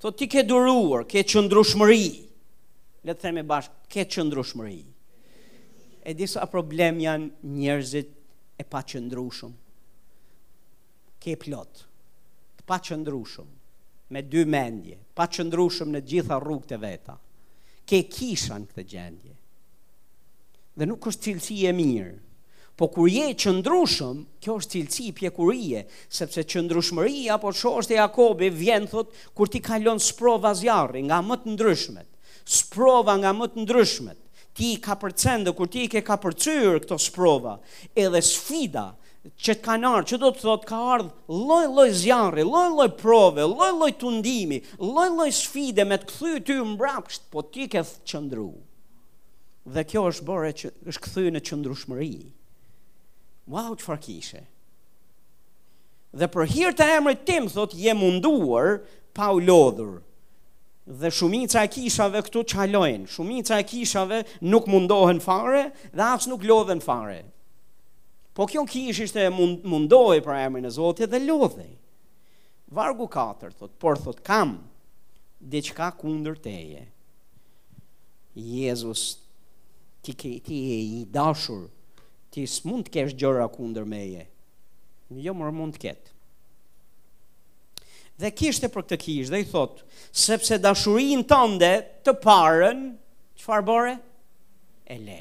[0.00, 2.06] Tho ti ke duruar, ke qëndrushmëri.
[3.06, 4.80] Le të themi bashkë, ke qëndrushmëri.
[6.02, 8.10] E disa problem janë njerëzit
[8.58, 9.52] e pa qëndrushëm.
[11.22, 11.84] Ke plot,
[12.58, 13.50] të pa qëndrushëm,
[14.12, 17.14] me dy mendje, pa qëndrushëm në gjitha rrugët e veta.
[17.86, 19.36] Ke kishan këtë gjendje.
[20.74, 22.18] Dhe nuk është cilësi e mirë.
[22.76, 28.86] Po kur je qëndrushëm, kjo është cilësi i pjekurie, sepse qëndrushmëria po e Jakobi vjen
[28.88, 32.08] thot kur ti kalon sprova zjarri nga më të ndryshmet.
[32.44, 34.18] Sprova nga më të ndryshmet.
[34.56, 37.58] Ti i ka përcendë kur ti i ke kapërcyr këto sprova,
[37.96, 38.86] edhe sfida
[39.24, 43.92] që të kanë ardhur, që do të thotë ka ardhë lloj-lloj zjarri, lloj-lloj prove, lloj-lloj
[44.00, 47.80] tundimi, lloj-lloj sfide me të këthy ty mbrapsht, po ti ke
[48.12, 48.60] qëndruar.
[49.72, 52.10] Dhe kjo është bërë që është kthyer në qëndrueshmëri
[53.48, 54.42] wow, që farë kishe?
[56.12, 58.82] Dhe për hirë të emre tim, thot, je munduar
[59.16, 60.00] pa u lodhur.
[60.86, 66.44] Dhe shumica e kishave këtu qalojnë, shumica e kishave nuk mundohen fare dhe asë nuk
[66.48, 67.22] lodhen fare.
[68.34, 71.68] Po kjo kish ishte mund, mundohi për emrin e Zotit dhe lodhe.
[72.72, 74.56] Vargu 4, thot, por thot, kam
[75.40, 76.84] diçka kundër teje.
[78.34, 79.02] Jezus,
[80.02, 81.68] ti, ti e i dashur,
[82.32, 84.22] ti s'mund të kesh gjëra kundër meje.
[85.20, 86.12] Jo, më mund të ketë.
[88.22, 89.84] Dhe kishte për këtë kish, dhe i thotë,
[90.22, 91.70] sepse dashurin tënde
[92.06, 92.82] të parën,
[93.40, 93.94] qëfar bore?
[94.92, 95.20] E le.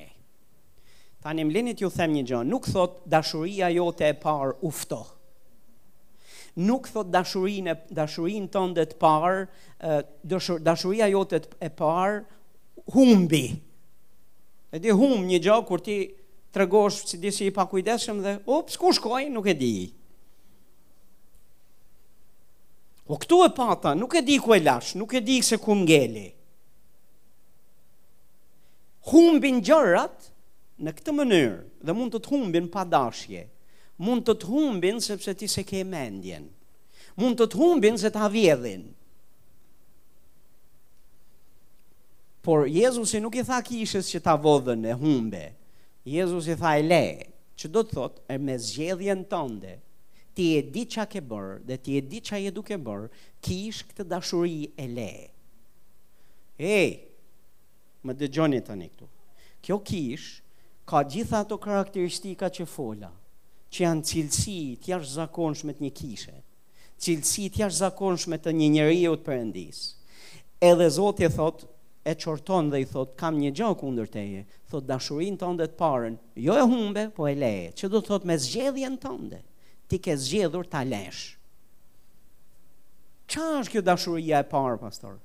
[1.24, 5.02] Ta një mlinit ju them një gjënë, nuk thotë dashuria jote e parë ufto.
[6.68, 9.46] Nuk thot dashurin, e, dashurin tënde të parë,
[10.68, 12.24] dashuria jote e parë
[12.96, 13.46] humbi.
[14.72, 16.00] E di hum një gjë kur ti
[16.54, 19.74] të regosh që di që i pakujdeshëm dhe, ups, ku shkoj, nuk e di.
[23.12, 25.58] O po këtu e pata, nuk e di ku e lash, nuk e di se
[25.60, 26.28] ku mgeli.
[29.12, 30.28] Humbin gjërat
[30.84, 33.48] në këtë mënyrë dhe mund të të humbin pa dashje.
[34.02, 36.46] Mund të të humbin sepse ti se ke mendjen.
[37.20, 38.86] Mund të të humbin se të avjedhin.
[42.42, 45.44] Por Jezusi nuk i tha kishës që ta vodhën e humbe.
[46.04, 47.06] Jezus i tha e le,
[47.56, 49.76] që do të thot e me zgjedhjen tënde,
[50.34, 53.10] ti e di qa ke bërë dhe ti e di qa je duke bërë,
[53.44, 55.12] ki ish këtë dashuri e le.
[56.58, 56.82] E,
[58.02, 59.10] më dë gjoni të një këtu.
[59.62, 60.28] Kjo kish
[60.90, 63.12] ka gjitha ato karakteristika që fola,
[63.70, 66.34] që janë cilësi të jash zakonshme të një kishe,
[67.02, 69.84] cilësi të jash zakonshme të një njëri e u të përëndis.
[70.62, 71.71] Edhe Zotje thotë,
[72.04, 74.40] e qorton dhe i thot, kam një gjo kundër teje,
[74.72, 78.38] thot dashurin të ndet parën, jo e humbe, po e leje, që do thot me
[78.42, 79.46] zgjedhjen të ndet,
[79.88, 81.36] ti ke zgjedhur ta lesh.
[83.32, 85.20] Qa është kjo dashuria e parë, pastor?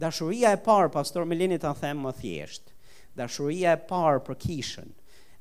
[0.00, 2.70] Dashuria e parë, pastor, me linit të themë më thjesht,
[3.16, 4.88] dashuria e parë për kishën,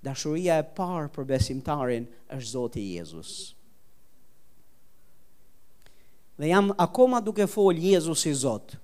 [0.05, 3.31] dashuria e parë për besimtarin është Zoti Jezus.
[6.35, 8.83] Dhe jam akoma duke folë Jezus i Zotë,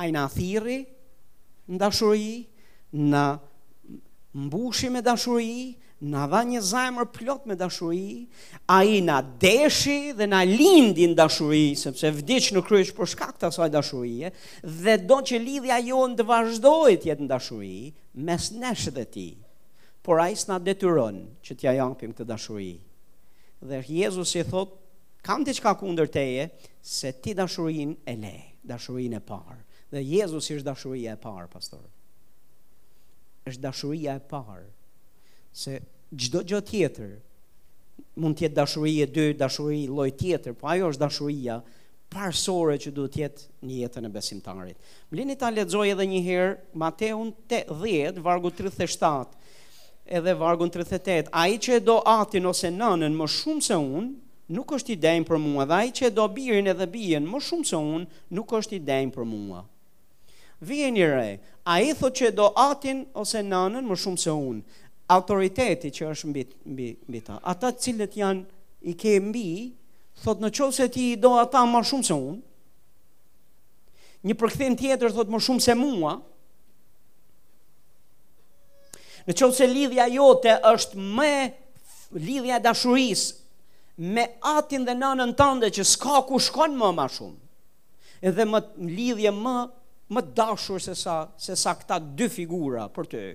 [0.00, 0.78] ajna thiri
[1.70, 2.40] në dashuri,
[3.12, 3.22] në
[4.46, 8.24] mbushi me dashuri, në dha një zajmër plot me dashuri,
[8.72, 13.36] a i në deshi dhe në lindi në dashuri, sepse vdic në krysh për shkak
[13.38, 14.32] të asaj dashuri,
[14.64, 17.76] dhe do që lidhja jo në të vazhdoj tjetë në dashuri,
[18.26, 19.26] mes nesh dhe ti,
[20.02, 22.72] por a i së në detyron që t'ja jampim këtë dashuri.
[23.60, 24.72] Dhe Jezus i thot,
[25.22, 26.48] kam të qka kundër teje,
[26.82, 29.58] se ti dashurin e le, dashurin e parë,
[29.90, 31.82] Dhe Jezus është dashuria e parë, pastor.
[33.50, 34.66] është dashuria e parë.
[35.58, 35.78] Se
[36.14, 37.14] gjdo gjë tjetër,
[38.22, 41.56] mund tjetë dashuri e dy, dashuri loj tjetër, po ajo është dashuria
[42.12, 44.78] parsore që duhet tjetë një jetën e besimtarit.
[45.10, 46.52] Më lini ta ledzoj edhe njëherë,
[46.84, 49.34] Mateun 10, vargu 37,
[50.06, 51.32] edhe vargun 38.
[51.32, 54.14] Ai që e do atin ose nënën më shumë se unë,
[54.54, 57.42] nuk është i denj për mua, dhe ai që e do birin edhe bijen më
[57.48, 58.06] shumë se unë,
[58.38, 59.64] nuk është i denj për mua
[60.60, 61.30] vije një re,
[61.64, 64.62] a i thot që do atin ose nanën më shumë se unë,
[65.10, 69.46] autoriteti që është mbi, mbi, mbi ta, ata cilët janë i ke mbi,
[70.22, 72.40] thot në qovë se ti do ata më shumë se unë,
[74.28, 76.14] një përkëthin tjetër thot më shumë se mua,
[79.26, 81.34] në qovë se lidhja jote është me
[82.20, 83.38] lidhja dashurisë,
[84.00, 87.36] me atin dhe nanën tënde që s'ka ku shkon më më shumë.
[88.20, 88.58] Edhe më
[88.88, 89.52] lidhje më
[90.12, 93.26] më dashur se sa, se sa këta dy figura për ty.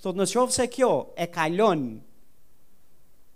[0.00, 1.82] Thot në se kjo e kalon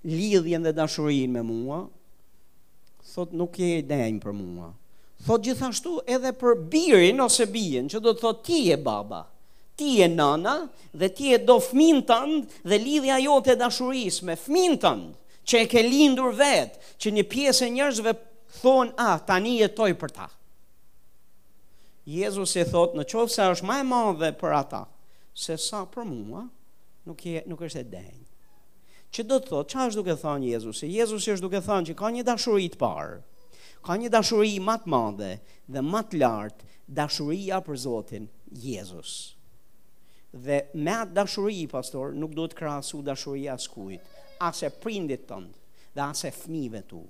[0.07, 1.81] lidhjen dhe dashurin me mua,
[3.15, 4.69] thot nuk je denjë për mua.
[5.27, 9.25] Thot gjithashtu edhe për birin ose bijën, që do të thot ti e baba,
[9.79, 10.55] ti e nana,
[10.99, 15.09] dhe ti e do fëmin tëndë dhe lidhja jo të dashuris me fëmin tëndë,
[15.47, 18.15] që e ke lindur vetë, që një piesë e njërzve
[18.63, 20.27] thonë, a, ah, tani jetoj për ta.
[20.29, 20.37] Ta.
[22.09, 24.79] Jezus i thot në qovë se është maj e madhe për ata,
[25.39, 26.41] se sa për mua,
[27.07, 28.25] nuk, je, nuk është e denjë.
[29.13, 30.81] Që do të thot, që është duke thonë Jezus?
[30.83, 33.21] Jezusi Jezus është duke thonë që ka një dashuri të parë,
[33.87, 35.31] ka një dashuri ma të madhe
[35.77, 38.27] dhe ma të lartë, dashuria për Zotin,
[38.65, 39.15] Jezus.
[40.33, 46.03] Dhe me atë dashuri, pastor, nuk do të krasu dashuria s'kujt asë prindit tëndë dhe
[46.09, 47.07] asë fmive të u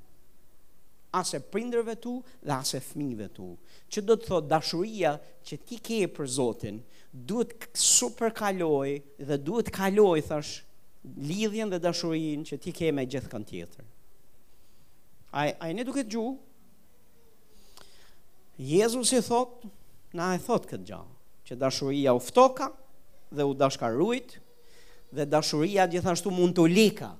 [1.14, 3.48] as e prindërve tu dhe as e fëmijëve tu.
[3.92, 5.10] Ço do të thotë dashuria
[5.44, 6.78] që ti ke për Zotin,
[7.12, 8.92] duhet superkaloj
[9.28, 10.52] dhe duhet kaloj thash
[11.28, 13.84] lidhjen dhe dashurinë që ti ke me gjithë kanë tjetër.
[15.36, 16.24] Ai ai ne duhet ju.
[18.62, 19.66] Jezusi thot,
[20.16, 21.02] na e thot këtë gjë,
[21.50, 22.70] që dashuria u ftoka
[23.36, 24.38] dhe u dashkarujt
[25.12, 27.10] dhe dashuria gjithashtu mund të lika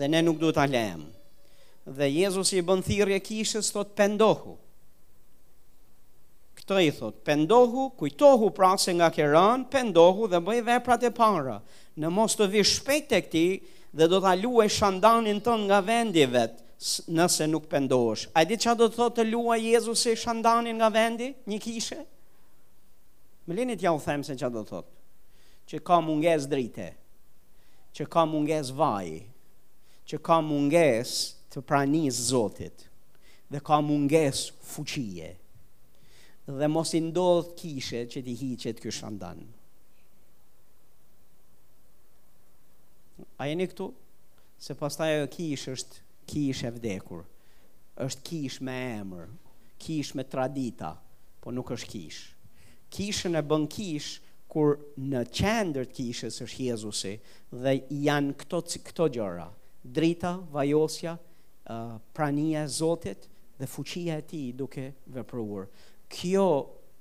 [0.00, 1.10] dhe ne nuk duhet ta lëmë
[1.86, 4.56] dhe Jezusi i bën thirrje kishës thot pendohu.
[6.54, 9.22] këto i thot pendohu, kujtohu pra se nga ke
[9.70, 11.60] pendohu dhe bëj veprat e para.
[11.96, 13.60] Në mos të vish shpejt tek ti
[13.92, 16.52] dhe do ta luaj shandanin ton nga vendi vet
[17.08, 18.26] nëse nuk pendohesh.
[18.34, 22.00] A di çfarë do të thotë të luaj Jezusi shandanin nga vendi, një kishe?
[23.46, 24.90] Më linit t'ja u them se çfarë do të thotë.
[25.68, 26.88] Që ka mungesë drite,
[27.94, 29.20] që ka mungesë vaji,
[30.08, 32.82] që ka mungesë të pranisë Zotit
[33.50, 35.30] dhe ka munges fuqie
[36.58, 39.38] dhe mos i ndodh kishe që ti hiqet ky shandan.
[43.40, 43.86] A jeni këtu
[44.60, 47.22] se pastaj ajo kish është kish e vdekur.
[48.04, 49.30] Është kish me emër,
[49.80, 50.90] kish me tradita,
[51.40, 52.20] po nuk është kish.
[52.94, 54.10] Kishën e bën kish
[54.50, 57.14] kur në qendër të kishës është Jezusi
[57.64, 59.48] dhe janë këto këto gjëra,
[59.96, 61.16] drita, vajosja,
[61.68, 65.66] uh, prania e Zotit dhe fuqia e tij duke vepruar.
[66.12, 66.48] Kjo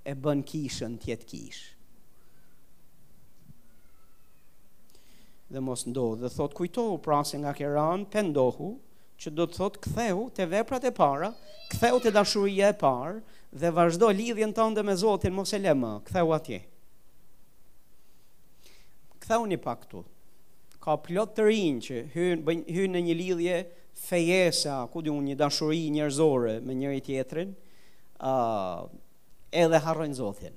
[0.05, 1.69] e bën kishën të jetë kishë.
[5.53, 8.71] dhe mos ndodh, dhe thot kujtohu prasin nga Keran, pendohu,
[9.21, 11.29] që do të thot ktheu të veprat e para,
[11.69, 13.19] ktheu të dashuria e parë,
[13.53, 16.59] dhe vazhdo lidhjen të me Zotin, mos e më, ktheu atje.
[19.21, 20.01] Ktheu një pak tu,
[20.81, 23.57] ka plot të rinj që hynë hyn në një lidhje
[23.93, 27.53] fejesa, ku di unë, një dashuri njerëzore me njëri tjetrin,
[28.19, 28.87] uh,
[29.53, 30.55] edhe harrojnë Zotin.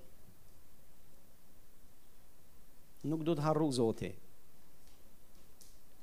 [3.07, 4.17] Nuk du të harru Zotin.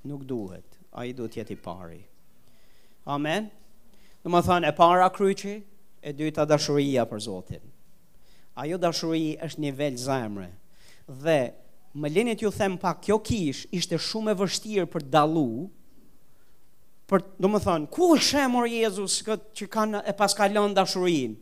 [0.07, 0.67] Nuk duhet.
[0.95, 1.99] A i du tjeti pari.
[3.09, 3.49] Amen.
[4.23, 5.57] Në më thënë, e para kryqi,
[6.03, 7.63] e dyta dashuria për Zotin.
[8.61, 10.49] Ajo dashuri është velë zemre.
[11.07, 11.41] Dhe,
[11.95, 15.82] më linit ju them pak, kjo kish ishte shumë e vështirë për dalu, dhe,
[17.13, 21.35] për do më thënë, ku është shemur Jezus këtë që kanë e paskalon dashurin?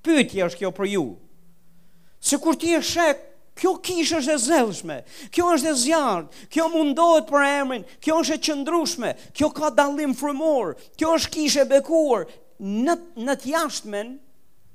[0.00, 1.02] Pyti është kjo për ju.
[2.24, 3.26] Se kur ti e shek,
[3.60, 4.96] kjo kishë është e zelshme,
[5.34, 10.14] kjo është e zjarë, kjo mundohet për emrin, kjo është e qëndrushme, kjo ka dalim
[10.16, 12.24] frumor, kjo është kishë e bekuar.
[12.60, 12.94] Në,
[13.26, 14.14] në të jashtmen,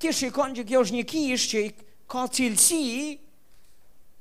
[0.02, 1.66] ti shikon që kjo është një kishë që
[2.10, 3.18] ka cilësi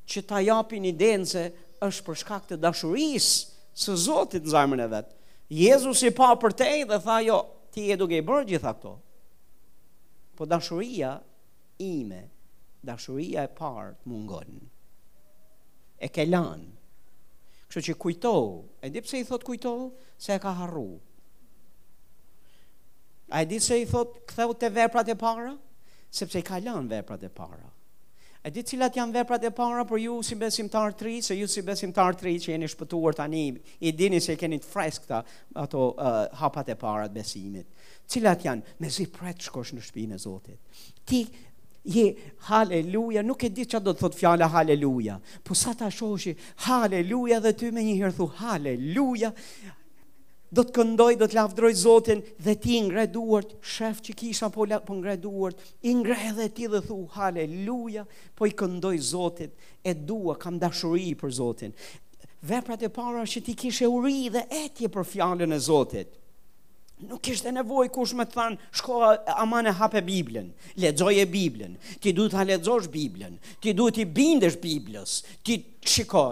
[0.09, 0.95] që ta japin i
[1.29, 1.45] se
[1.85, 5.13] është për shkak të dashurisë së Zotit në zajmën e vetë.
[5.53, 7.39] Jezus i pa për te dhe tha jo,
[7.73, 8.93] ti e duke i bërë gjitha këto.
[10.37, 11.17] Po dashuria
[11.85, 12.23] ime,
[12.87, 14.55] dashuria e parë të mungon.
[16.01, 16.71] E ke lanë.
[17.69, 20.89] Kështë që kujtohu, e di pëse i thot kujtohu, se e ka harru.
[23.35, 25.53] A e di se i thot këtheu të veprat e para?
[26.15, 27.74] Sepse i ka lanë veprat e para.
[28.45, 31.47] E di cilat janë veprat e para për ju si besimtar të ri, se ju
[31.49, 33.45] si besimtar të ri që jeni shpëtuar tani,
[33.89, 35.21] i dini se keni të freskëta
[35.63, 37.71] ato uh, hapat e para të besimit.
[38.13, 40.83] Cilat janë me zi pret shkosh në shtëpinë e Zotit.
[41.09, 41.23] Ti
[41.97, 42.05] je
[42.51, 45.17] haleluja, nuk e di që do të thotë fjala haleluja.
[45.41, 46.37] Po sa ta shoshi
[46.67, 49.33] haleluja dhe ty një njëherë thu haleluja
[50.55, 54.63] do të këndoj, do të lafdroj Zotin dhe ti ngre duart, shef që kisha po,
[54.87, 55.59] po ngre duart,
[55.91, 58.07] i ngre dhe ti dhe thu, haleluja,
[58.39, 61.75] po i këndoj Zotit, e dua, kam dashuri i për Zotin.
[62.45, 66.21] Veprat e para që ti kishe uri dhe etje për fjallën e Zotit.
[67.09, 69.01] Nuk ishte nevoj kush me than, shko
[69.43, 70.47] amane hape Biblën,
[70.81, 75.59] ledzoj e Biblën, ti du të haledzosh Biblën, ti du të i bindesh Biblës, ti
[75.85, 76.29] shiko,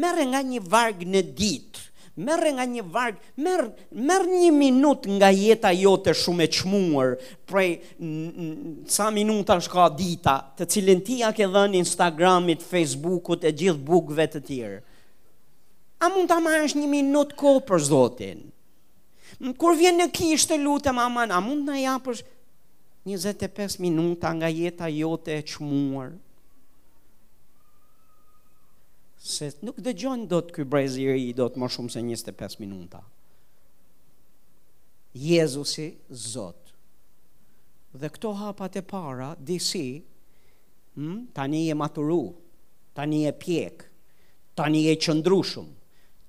[0.00, 1.84] mërë nga një vargë në ditë,
[2.20, 3.66] merre nga një varg, merr
[3.96, 7.16] merr një minutë nga jeta jote shumë e çmuar,
[7.48, 7.72] prej
[8.92, 14.28] sa minuta shka dita, të cilën ti ja ke dhënë Instagramit, Facebookut e gjithë bukëve
[14.36, 14.78] të tjerë.
[16.00, 18.46] A mund ta marrësh një minutë kohë për Zotin?
[19.60, 22.22] Kur vjen në kishë të lutem aman, a mund na japësh
[23.08, 26.12] 25 minuta nga jeta jote e çmuar?
[29.20, 33.02] se nuk dëgjojnë do të këtë brezi i do të më shumë se 25 minuta.
[35.12, 36.70] Jezusi Zot.
[37.92, 40.00] Dhe këto hapat e para, disi,
[40.96, 42.22] hm, tani e maturu,
[42.94, 43.82] tani e pjek,
[44.54, 45.66] tani e qëndrushum,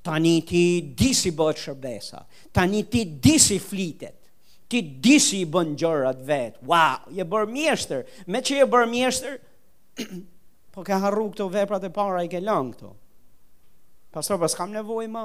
[0.04, 0.64] tani ti
[0.98, 4.18] disi bëtë shërbesa, tani ti disi flitet,
[4.68, 9.40] ti disi i bën gjërat vetë, wow, je bërë mjeshtër, me që je bërë mjeshtër,
[10.72, 12.94] Po ke harru këto veprat e para i ke lan këto.
[14.12, 15.24] Pastor, pas po kam nevojë më.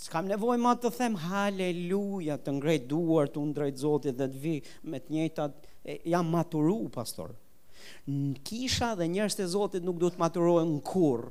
[0.00, 4.54] S'kam nevojë më të them haleluja, të ngrej duart u ndrej Zotit dhe të vi
[4.88, 5.68] me të njëjtat
[6.08, 7.34] jam maturu, pastor.
[8.08, 11.28] Në kisha dhe njerëz të Zotit nuk duhet maturohen kurr.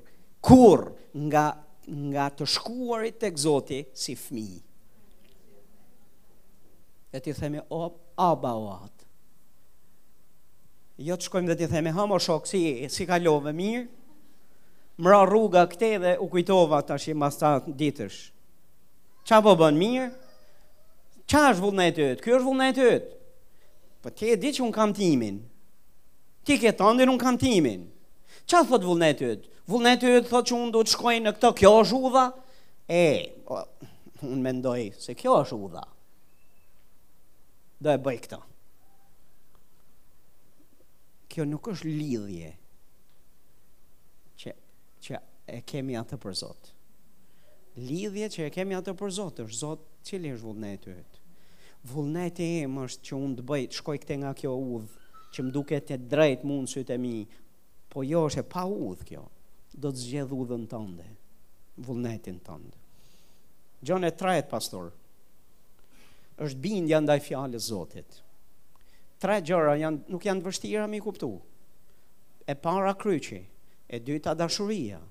[0.49, 0.86] Kurr
[1.30, 1.48] nga
[1.90, 4.61] nga të shkuarit tek Zoti si fëmijë.
[7.16, 8.98] Ja ti themi op abawat
[10.99, 12.59] jo të shkojmë dhe të themi, ha, më shok, si,
[12.91, 13.85] si kalove, mirë,
[14.99, 18.17] mra rruga këte dhe u kujtova të ashtë i masta ditësh.
[19.27, 20.07] Qa po bënë mirë?
[21.30, 22.23] Qa është vullnetit?
[22.26, 23.09] Kjo është vullnetit?
[24.03, 25.39] Po ti e di që unë kam timin.
[26.47, 27.85] Ti ke të un unë kam timin.
[28.49, 29.47] Qa thot vullnetit?
[29.69, 32.26] Vullnetit thot që unë do të shkojnë në këto, kjo është udha?
[32.99, 33.05] E,
[34.26, 35.85] unë mendoj se kjo është udha.
[37.80, 38.43] Do e bëj këto
[41.30, 42.49] kjo nuk është lidhje
[44.41, 44.53] që,
[45.06, 45.19] që
[45.56, 46.73] e kemi atë për Zotë.
[47.80, 51.22] Lidhje që e kemi atë për Zotë, është Zotë cili është vullnetë të jetë.
[51.93, 54.95] Vullnetë e më është që unë të bëjtë, shkoj këte nga kjo udhë,
[55.34, 57.15] që më duke të drejtë mund së të mi,
[57.89, 59.23] po jo është e pa udhë kjo,
[59.80, 61.06] do të zgjedhë udhën tënde,
[61.88, 62.73] vullnetin tënde.
[63.85, 64.89] Gjone të trajet, pastor,
[66.43, 68.26] është bindja ndaj fjale Zotit, Zotit,
[69.19, 71.29] tre gjëra janë nuk janë të vështira mi kuptu.
[72.49, 73.41] E para kryqi,
[73.89, 75.01] e dyta dashuria.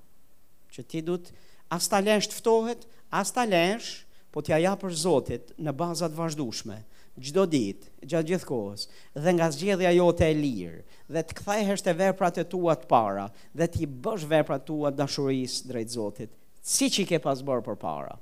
[0.73, 1.31] Që ti duhet
[1.73, 3.93] as ta lësh të ftohet, as ta lësh,
[4.33, 6.77] po t'ia ja për Zotit në baza të vazhdueshme,
[7.19, 8.85] çdo ditë, gjatë gjithkohës,
[9.19, 10.83] dhe nga zgjedhja jote e lirë,
[11.15, 13.25] dhe të kthehesh te veprat e tua të para,
[13.59, 16.31] dhe ti bësh veprat tua dashurisë drejt Zotit,
[16.63, 18.17] që i ke pas bërë për para.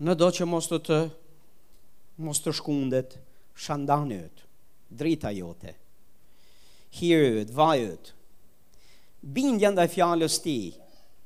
[0.00, 0.98] Në do që mos të të
[2.20, 3.16] mos të shkundet
[3.64, 4.44] shandanët,
[4.90, 5.74] drita jote,
[7.00, 8.12] hirët, vajët.
[9.36, 10.58] Bindja ndaj fjallës ti,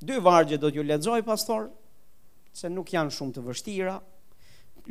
[0.03, 1.69] dy vargje do t'ju ledzoj, pastor,
[2.55, 3.99] se nuk janë shumë të vështira,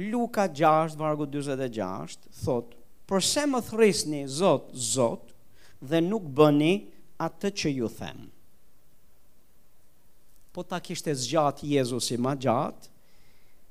[0.09, 2.71] Luka 6, vargu 26, thot,
[3.05, 5.27] përse më thrisni, zot, zot,
[5.85, 6.71] dhe nuk bëni
[7.21, 8.23] atë që ju them.
[10.53, 12.89] Po ta kishte zgjat Jezusi ma gjatë,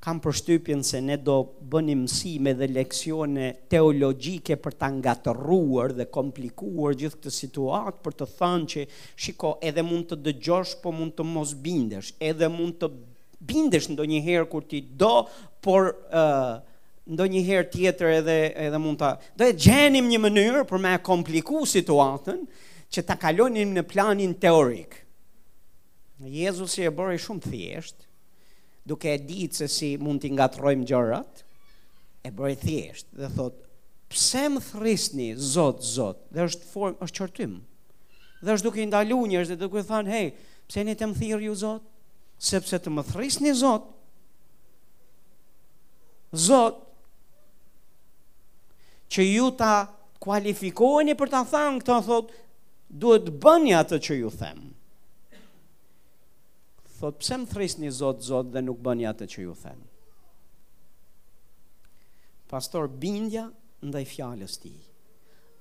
[0.03, 1.37] kam përshtypjen se ne do
[1.71, 8.27] bënim mësime dhe leksione teologjike për ta ngatëruar dhe komplikuar gjithë këtë situatë për të
[8.41, 8.83] thënë që
[9.27, 12.91] shiko edhe mund të dëgjosh po mund të mos bindesh, edhe mund të
[13.53, 15.13] bindesh ndonjëherë kur ti do,
[15.63, 16.59] por uh,
[17.07, 22.43] herë tjetër edhe edhe mund ta do të gjenim një mënyrë për me kompliku situatën
[22.93, 24.99] që ta kalonim në planin teorik.
[26.23, 28.09] Jezusi e bëri shumë thjeshtë,
[28.85, 31.45] duke e ditë se si mund t'i ngatrojmë gjërat,
[32.27, 33.57] e bërë thjesht dhe thot,
[34.13, 37.55] pse më thrisni, zot, zot, dhe është, formë, është qërtim,
[38.43, 40.29] dhe është duke i ndalu njërës dhe duke i thanë, hej,
[40.71, 41.89] pse një të më thirë ju, zot,
[42.43, 43.89] sepse të më thrisni, zot,
[46.47, 46.81] zot,
[49.13, 49.75] që ju ta
[50.23, 52.31] kualifikoheni për ta thanë, këta thot,
[52.93, 54.72] duhet bëni atë që ju themë,
[57.03, 59.81] thot pse më thresni zot zot dhe nuk bëni atë që ju them.
[62.53, 63.49] Pastor bindja
[63.83, 64.79] ndaj fjalës tij.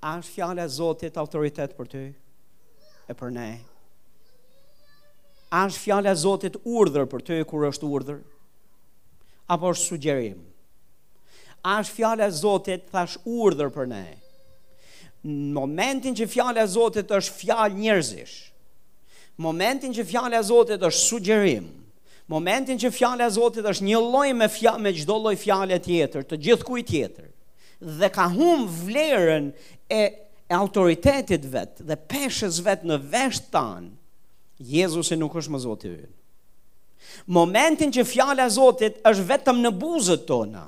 [0.05, 2.01] A është fjala e Zotit autoritet për ty?
[3.07, 3.49] E për ne.
[5.53, 8.21] A është fjala e Zotit urdhër për ty kur është urdhër?
[9.53, 10.39] Apo është sugjerim?
[11.65, 14.03] A është fjala e Zotit thash urdhër për ne?
[15.25, 18.37] Në momentin që fjala e Zotit është fjalë njerëzish,
[19.41, 21.65] momentin që fjala e Zotit është sugjerim,
[22.31, 26.25] momentin që fjala e Zotit është një lloj me fjalë me çdo lloj fjale tjetër,
[26.29, 27.27] të gjithë kujt tjetër,
[27.99, 29.49] dhe ka hum vlerën
[29.91, 30.01] e,
[30.51, 33.89] e autoritetit vet dhe peshës vet në vesh tanë,
[34.61, 36.11] Jezusi nuk është më Zoti ynë.
[37.33, 40.67] Momentin që fjala e Zotit është vetëm në buzët tona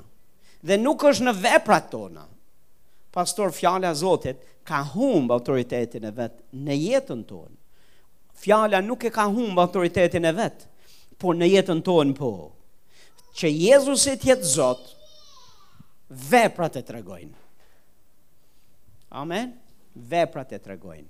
[0.66, 2.24] dhe nuk është në veprat tona.
[3.14, 7.54] Pastor, fjala e Zotit ka humb autoritetin e vet në jetën tonë.
[8.36, 10.66] Fjala nuk e ka humbë autoritetin e vet,
[11.22, 12.32] por në jetën tonë po.
[13.38, 14.90] Që Jezusi jetë Zot,
[16.30, 17.40] veprat e tregojnë.
[19.22, 19.54] Amen.
[19.94, 21.10] Veprat e tregojnë.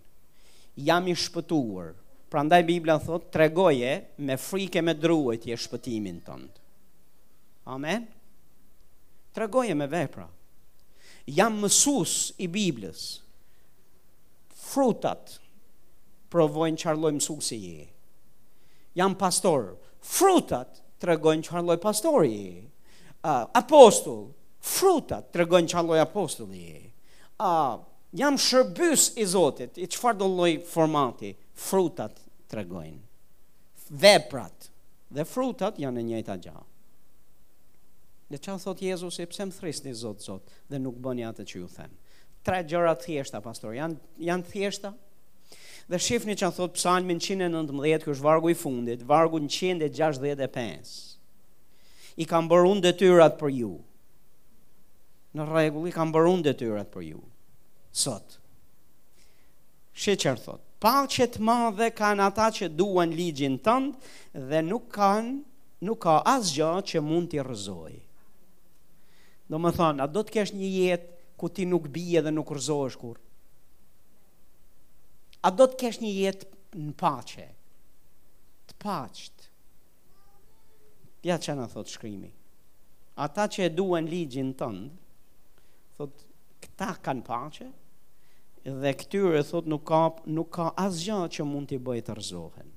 [0.87, 1.93] Jam i shpëtuar.
[2.33, 3.91] Prandaj Bibla thotë, tregoje
[4.25, 6.49] me frikë me druajt Je shpëtimin tënd.
[7.69, 8.07] Amen.
[9.33, 10.25] Tregoje me vepra.
[11.31, 13.03] Jam mësues i Biblës.
[14.73, 15.37] Frutat
[16.33, 17.83] provojnë që loj mësu i je.
[18.99, 19.73] Jam pastor,
[20.05, 22.63] frutat të regojnë që loj pastor je.
[23.23, 24.31] Uh, apostol,
[24.63, 26.81] frutat të regojnë që loj apostol je.
[27.41, 27.79] Uh,
[28.13, 30.27] jam shërbys i Zotit, i qëfar do
[30.69, 32.19] formati, frutat
[32.49, 33.01] të regojnë.
[33.93, 34.69] Veprat
[35.13, 36.67] dhe frutat janë në njëta gjahë.
[38.33, 41.59] Dhe që thot Jezus, e pse më thrisni Zot, Zot, dhe nuk bëni atë që
[41.61, 41.97] ju themë.
[42.43, 44.93] Tre gjëra thjeshta, pastor, janë, Janë thjeshta?
[45.91, 50.91] Dhe shifni që në thotë psalmin 119, kjo është vargu i fundit, vargu 165.
[52.23, 53.73] I kam bërë unë detyrat për ju.
[55.35, 57.21] Në i kam bërë unë detyrat për ju.
[58.03, 58.37] Sot.
[59.93, 65.35] Shqe që në thotë, palqet madhe kanë ata që duan ligjin tëndë dhe nuk kanë,
[65.85, 67.97] nuk ka asgjë që mund t'i rëzoj.
[69.51, 72.95] Do më thonë, a do t'kesh një jetë ku ti nuk bije dhe nuk rëzoj
[72.95, 73.19] shkurë?
[75.43, 77.45] A do të kesh një jetë në pace?
[78.69, 79.49] Të pacët.
[81.27, 82.29] Ja që në thotë shkrimi.
[83.23, 84.87] ata që e duen ligjin tëndë,
[85.97, 86.23] thotë,
[86.65, 87.67] këta kanë pace,
[88.81, 89.99] dhe këtyre thotë nuk ka,
[90.37, 92.71] nuk ka asë që mund të i bëjë të rëzohen.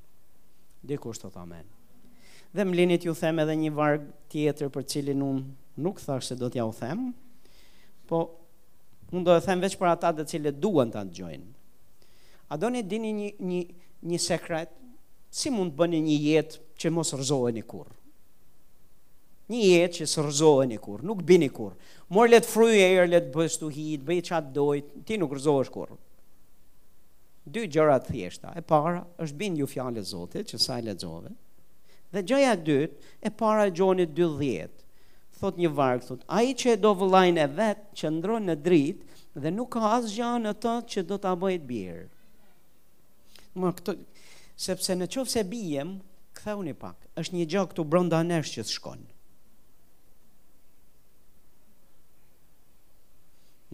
[0.90, 1.64] Dikur thot të amen.
[2.52, 5.44] Dhe më linit ju them edhe një vargë tjetër për cilin unë
[5.86, 7.09] nuk thashtë se do t'ja u them,
[8.06, 8.20] po
[9.12, 11.51] mund do e them veç për ata dhe cilin duen të atë gjojnë.
[12.47, 13.60] A do një dini një, një,
[14.10, 14.70] një sekret,
[15.35, 17.89] si mund të bëni një jetë që mos rëzohë një kur?
[19.51, 21.74] Një jetë që së rëzohë një kur, nuk bini kur.
[22.14, 25.74] Morë letë fruje e erë letë bëstu hitë, bëjë qatë dojtë, ti nuk rëzohë është
[25.77, 25.93] kur.
[27.55, 28.55] Dy gjërat thjeshta.
[28.59, 31.35] E para, është bini ju fjale zotit, që saj letë zove.
[32.14, 34.82] Dhe gjëja dytë, e para e gjonit dy dhjetë.
[35.40, 38.56] Thot një varkë, thot, a i që e do vëllajnë e vetë, që ndronë në
[38.66, 42.06] dritë, dhe nuk ka asë gjanë në të që do të abojt birë.
[43.57, 43.95] Ma këto
[44.61, 45.95] sepse në qovë se bijem,
[46.37, 49.05] këtha unë i pak, është një gjokë të bronda nërshë që të shkon.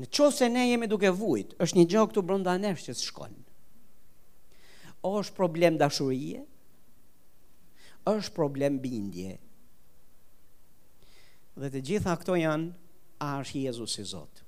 [0.03, 3.07] Në qovë se ne jemi duke vujt, është një gjokë të bronda nërshë që të
[3.09, 3.35] shkon.
[5.09, 6.45] O është problem dashurije,
[8.13, 9.35] është problem bindje,
[11.61, 12.71] dhe të gjitha këto janë,
[13.23, 14.47] a është Jezus i Zotë,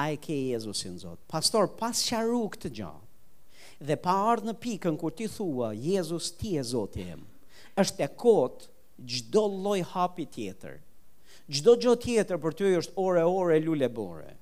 [0.00, 3.08] a e ke Jezus i Zotë, pastor, pas sharu këtë gjokë,
[3.86, 7.22] dhe pa ardhë në pikën kur ti thua Jezusi ti je Zoti im.
[7.80, 8.66] Është e kot
[9.08, 10.78] çdo lloj hapi tjetër.
[11.52, 14.34] Çdo gjë tjetër për ty është ore ore lule bore.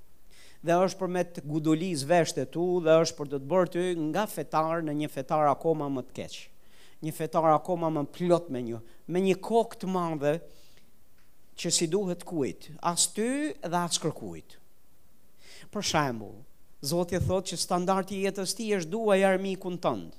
[0.60, 3.84] Dhe është për me të gudulis vesh tu dhe është për të të bërë ty
[4.10, 6.34] nga fetar në një fetar akoma më të keq.
[7.00, 8.82] Një fetar akoma më plot me një
[9.14, 10.34] me një kokë të madhe
[11.60, 13.28] që si duhet kujt, as ty
[13.62, 14.58] dhe as kërkujt.
[15.72, 16.36] Për shembull,
[16.80, 20.14] Zotje thot që standarti jetës ti është dua armikun tëndë.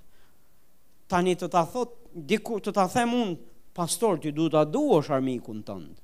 [1.09, 1.95] Tani të ta thot,
[2.29, 3.38] diku të ta them unë,
[3.75, 5.95] pastor, ti du ta du është armikun tëndë.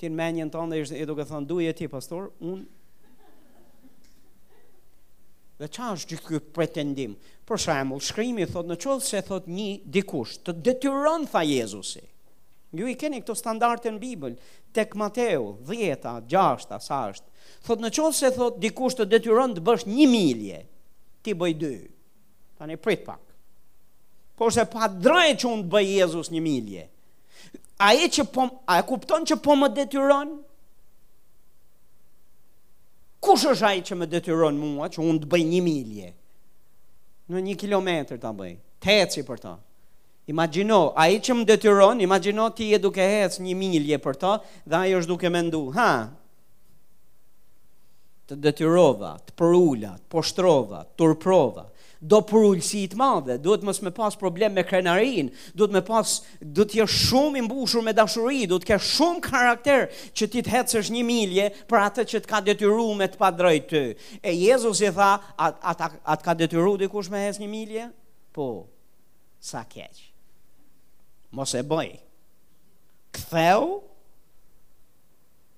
[0.00, 2.64] Ti në menjën tëndë e duke thënë, duje ti, pastor, unë.
[5.60, 7.12] Dhe qa është gjithë kjo pretendim?
[7.46, 12.02] Për shemull, shkrimi thot, në qëllë se thot një dikush, të detyron, tha Jezusi.
[12.74, 14.34] Një i keni këto standarte në Bibël,
[14.74, 17.30] tek Mateu, dhjeta, gjashta, sa është,
[17.64, 20.58] Thot në qovë se thot dikush të detyron të bësh një milje,
[21.24, 21.72] ti bëj dy.
[22.60, 23.20] Ta një prit pak.
[24.38, 26.84] Por se pa drejë që unë të bëj Jezus një milje.
[27.86, 30.34] A e që po, a e kupton që po më detyron?
[33.24, 36.10] Kush është ai që më detyron mua që unë të bëj një milje?
[37.32, 38.54] Në një kilometër ta bëj.
[38.84, 39.54] Të për ta.
[40.32, 44.32] Imagino, a i që më detyron, imagino ti e duke hec një milje për ta,
[44.68, 45.88] dhe a i është duke me ndu, ha,
[48.28, 51.66] të detyrova, të përulla, të poshtrova, të turprova,
[52.04, 56.74] do përullësi të madhe, duhet mos me pas problem me krenarin, duhet me pas, duhet
[56.80, 59.86] jesh shumë imbushur me dashuri, duhet ke shumë karakter
[60.16, 63.54] që ti të hecësh një milje për atë që të ka detyru me të padroj
[63.70, 63.84] të.
[64.20, 67.50] E Jezus i tha, atë at, at, at ka detyru dhe kush me hecë një
[67.54, 67.88] milje?
[68.36, 68.48] Po,
[69.40, 70.10] sa keqë.
[71.34, 71.94] Mos e bëj.
[73.14, 73.78] Ktheu,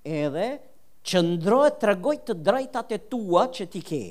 [0.05, 0.49] edhe,
[1.07, 4.01] që ndrojë të regoj të drejtat e tua që ti ke.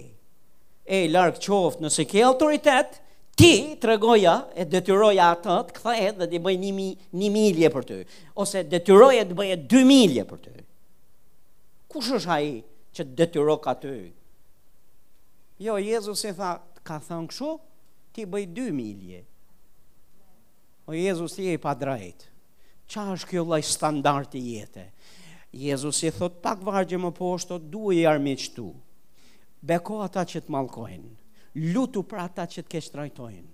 [0.86, 2.94] E, larkë qoftë, nëse ke autoritet,
[3.36, 3.50] ti
[3.80, 7.98] të regoja e detyroja atët, të këthe dhe të bëjë një, milje për të,
[8.42, 10.54] ose detyroja të bëjë dy milje për të.
[11.92, 12.54] Kush është aji
[12.96, 13.94] që të detyro ka të?
[15.66, 16.54] Jo, Jezus e tha,
[16.86, 17.50] ka thënë këshu,
[18.16, 19.20] ti bëj dy milje.
[20.88, 22.32] O, Jezus ti e pa drejtë.
[22.86, 24.84] Qa është kjo laj standart i jetë?
[25.56, 28.68] Jezus i thot pak vargje më poshtë, thot duhe i armiq tu.
[29.66, 31.04] Beko ata që të malkohen,
[31.72, 33.46] lutu pra ata që të kesh trajtojnë.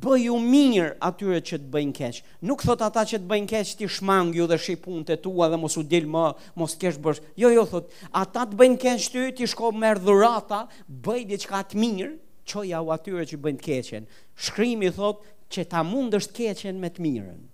[0.00, 2.18] Bëju mirë atyre që të bëjnë keq.
[2.48, 5.50] Nuk thot ata që të bëjnë keq ti shmang ju dhe shi punët e tua
[5.52, 6.22] dhe mos u dil më,
[6.56, 7.20] mos kesh bërsh.
[7.42, 7.92] Jo, jo, thot,
[8.22, 12.10] ata të bëjnë keq ty, ti shko merë dhurata, bëj diçka të mirë,
[12.48, 14.08] qoja u atyre që bëjnë keqen.
[14.46, 15.20] Shkrimi thot
[15.52, 17.44] që ta mund është keqen me të mirën.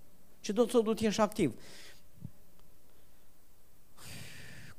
[0.41, 1.51] Që do të thot du t'jesh aktiv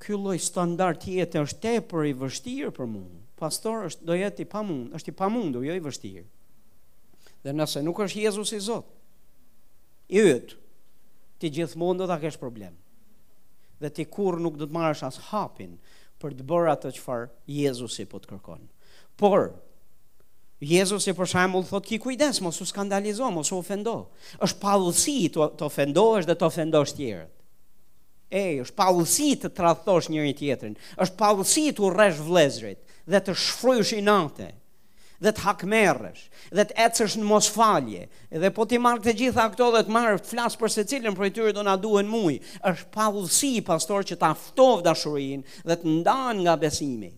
[0.03, 3.21] ky lloj standardi jetë është tepër i vështirë për mua.
[3.39, 6.27] Pastor është do jetë i pamund, është i pamundur, jo i vështirë.
[7.43, 8.87] Dhe nëse nuk është Jezusi Zot,
[10.15, 10.55] i yt,
[11.43, 12.77] ti gjithmonë do ta kesh problem.
[13.83, 15.75] Dhe ti kurr nuk do të marrësh as hapin
[16.23, 18.63] për të bërë atë çfarë Jezusi po të kërkon.
[19.19, 19.49] Por
[20.63, 23.97] Jezusi për shembull thotë ki kujdes mos u skandalizo, mos u ofendo.
[24.39, 27.39] Është pallësi të ofendohesh dhe të ofendosh tjerët
[28.33, 28.87] e, është pa
[29.43, 31.31] të tradhtosh njëri tjetërin, është pa
[31.77, 32.81] të uresh vlezrit,
[33.13, 34.49] dhe të shfrysh i nante,
[35.23, 36.23] dhe të hakmerësh,
[36.57, 38.07] dhe të ecësh në mos falje,
[38.43, 41.29] dhe po të marrë të gjitha këto dhe të marrë flasë për se cilën për
[41.29, 43.11] e tyre do nga duhen mui, është pa
[43.69, 47.13] pastor që të aftov dashurin dhe të ndan nga besimi,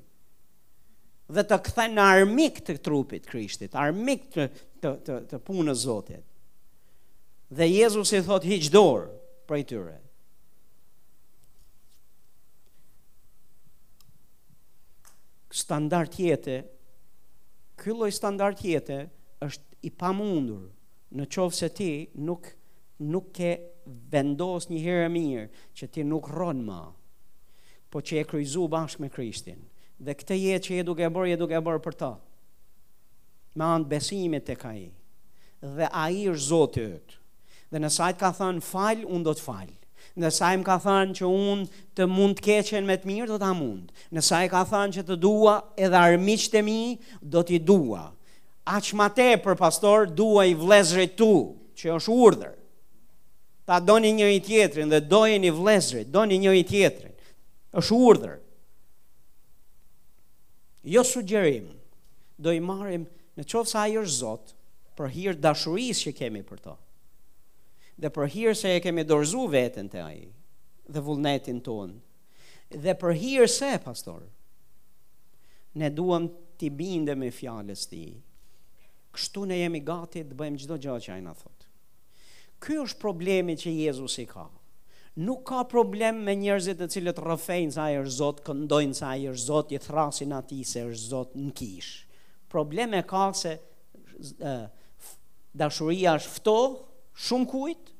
[1.34, 4.50] dhe të këthe në armik të trupit krishtit, armik të,
[4.82, 6.24] të, të, të punë zotit,
[7.54, 9.08] dhe Jezus i thot hiqdorë
[9.48, 9.96] për e tyre,
[15.54, 16.56] standard jetë,
[17.86, 18.96] lloj standard jetë
[19.46, 20.64] është i pa mundur
[21.14, 21.88] në qovë se ti
[22.26, 22.46] nuk,
[23.04, 23.52] nuk ke
[24.10, 25.44] vendos një herë mirë
[25.78, 26.80] që ti nuk ronë ma,
[27.92, 29.60] po që e kryzu bashkë me Krishtin.
[30.02, 32.10] Dhe këte jetë që e duke e borë, e duke e borë për ta.
[33.60, 34.88] Ma andë besimit të ka i.
[35.76, 37.20] Dhe a i është zotë të
[37.74, 39.76] Dhe në ka thënë falë, unë do të falë.
[40.22, 41.64] Në saim ka thënë që unë
[41.98, 43.88] të mund të keqen me të mirë do ta mund.
[44.14, 46.76] Në saim ka thënë që të dua edhe armiqtë e mi
[47.34, 48.04] do t'i dua.
[48.74, 51.30] Aq te tepër pastor dua i vëllezërit tu,
[51.78, 52.54] që është urdhër.
[53.66, 57.12] Ta doni një i tjetrin dhe doje një vlezrit, doni një i tjetrin,
[57.72, 58.38] është urdhër.
[60.84, 61.70] Jo sugjerim,
[62.38, 64.56] do i marim në qovësa i është zotë
[64.96, 66.78] për hirë dashuris që kemi për to
[68.00, 70.26] dhe për hirë se e kemi dorëzu vetën të aji
[70.94, 71.94] dhe vullnetin tonë,
[72.84, 74.24] dhe për hirë se, pastor,
[75.80, 76.28] ne duham
[76.60, 78.04] t'i binde me fjales ti,
[79.14, 81.64] kështu ne jemi gati të bëjmë gjdo gjë që ajna thot.
[82.62, 84.46] Ky është problemi që Jezus i ka.
[85.24, 89.74] Nuk ka problem me njerëzit të cilët rëfejnë sa e rëzot, këndojnë sa e rëzot,
[89.76, 92.00] i thrasin ati se rëzot në kishë.
[92.50, 94.64] Probleme ka se uh,
[95.60, 96.74] dashuria është ftohë,
[97.22, 97.92] shumë kujt,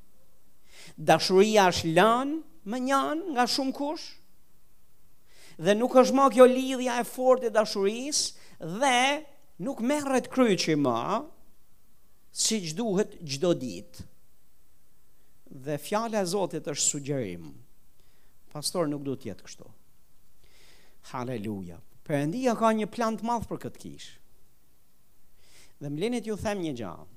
[0.98, 2.38] dashuria është lënë
[2.72, 4.08] më njanë nga shumë kush,
[5.58, 8.96] dhe nuk është më kjo lidhja e fort e dashurisë dhe
[9.62, 10.96] nuk merret kryqi më
[12.34, 14.08] si që duhet gjdo ditë.
[15.54, 17.52] Dhe fjale e Zotit është sugjerim.
[18.50, 19.68] Pastor nuk duhet jetë kështu.
[21.12, 21.78] Haleluja.
[22.04, 24.12] Përëndia ka një plantë madhë për këtë kishë.
[25.78, 27.13] Dhe më linit ju them një gjahë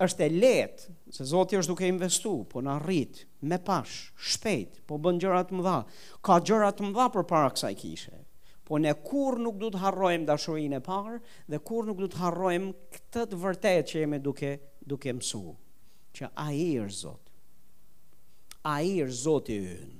[0.00, 4.00] është e letë, se Zoti është duke investu, po në rritë, me pashë,
[4.32, 5.74] shpejt, po bën gjërat më dha,
[6.24, 8.16] ka gjërat më dha për para kësaj kishe,
[8.64, 11.18] po ne kur nuk du të harrojmë dashurin e parë,
[11.52, 14.54] dhe kur nuk du të harrojmë këtë të vërtet që jemi duke,
[14.94, 15.44] duke mësu,
[16.16, 19.99] që a i është Zotë, a i është Zotë i ynë,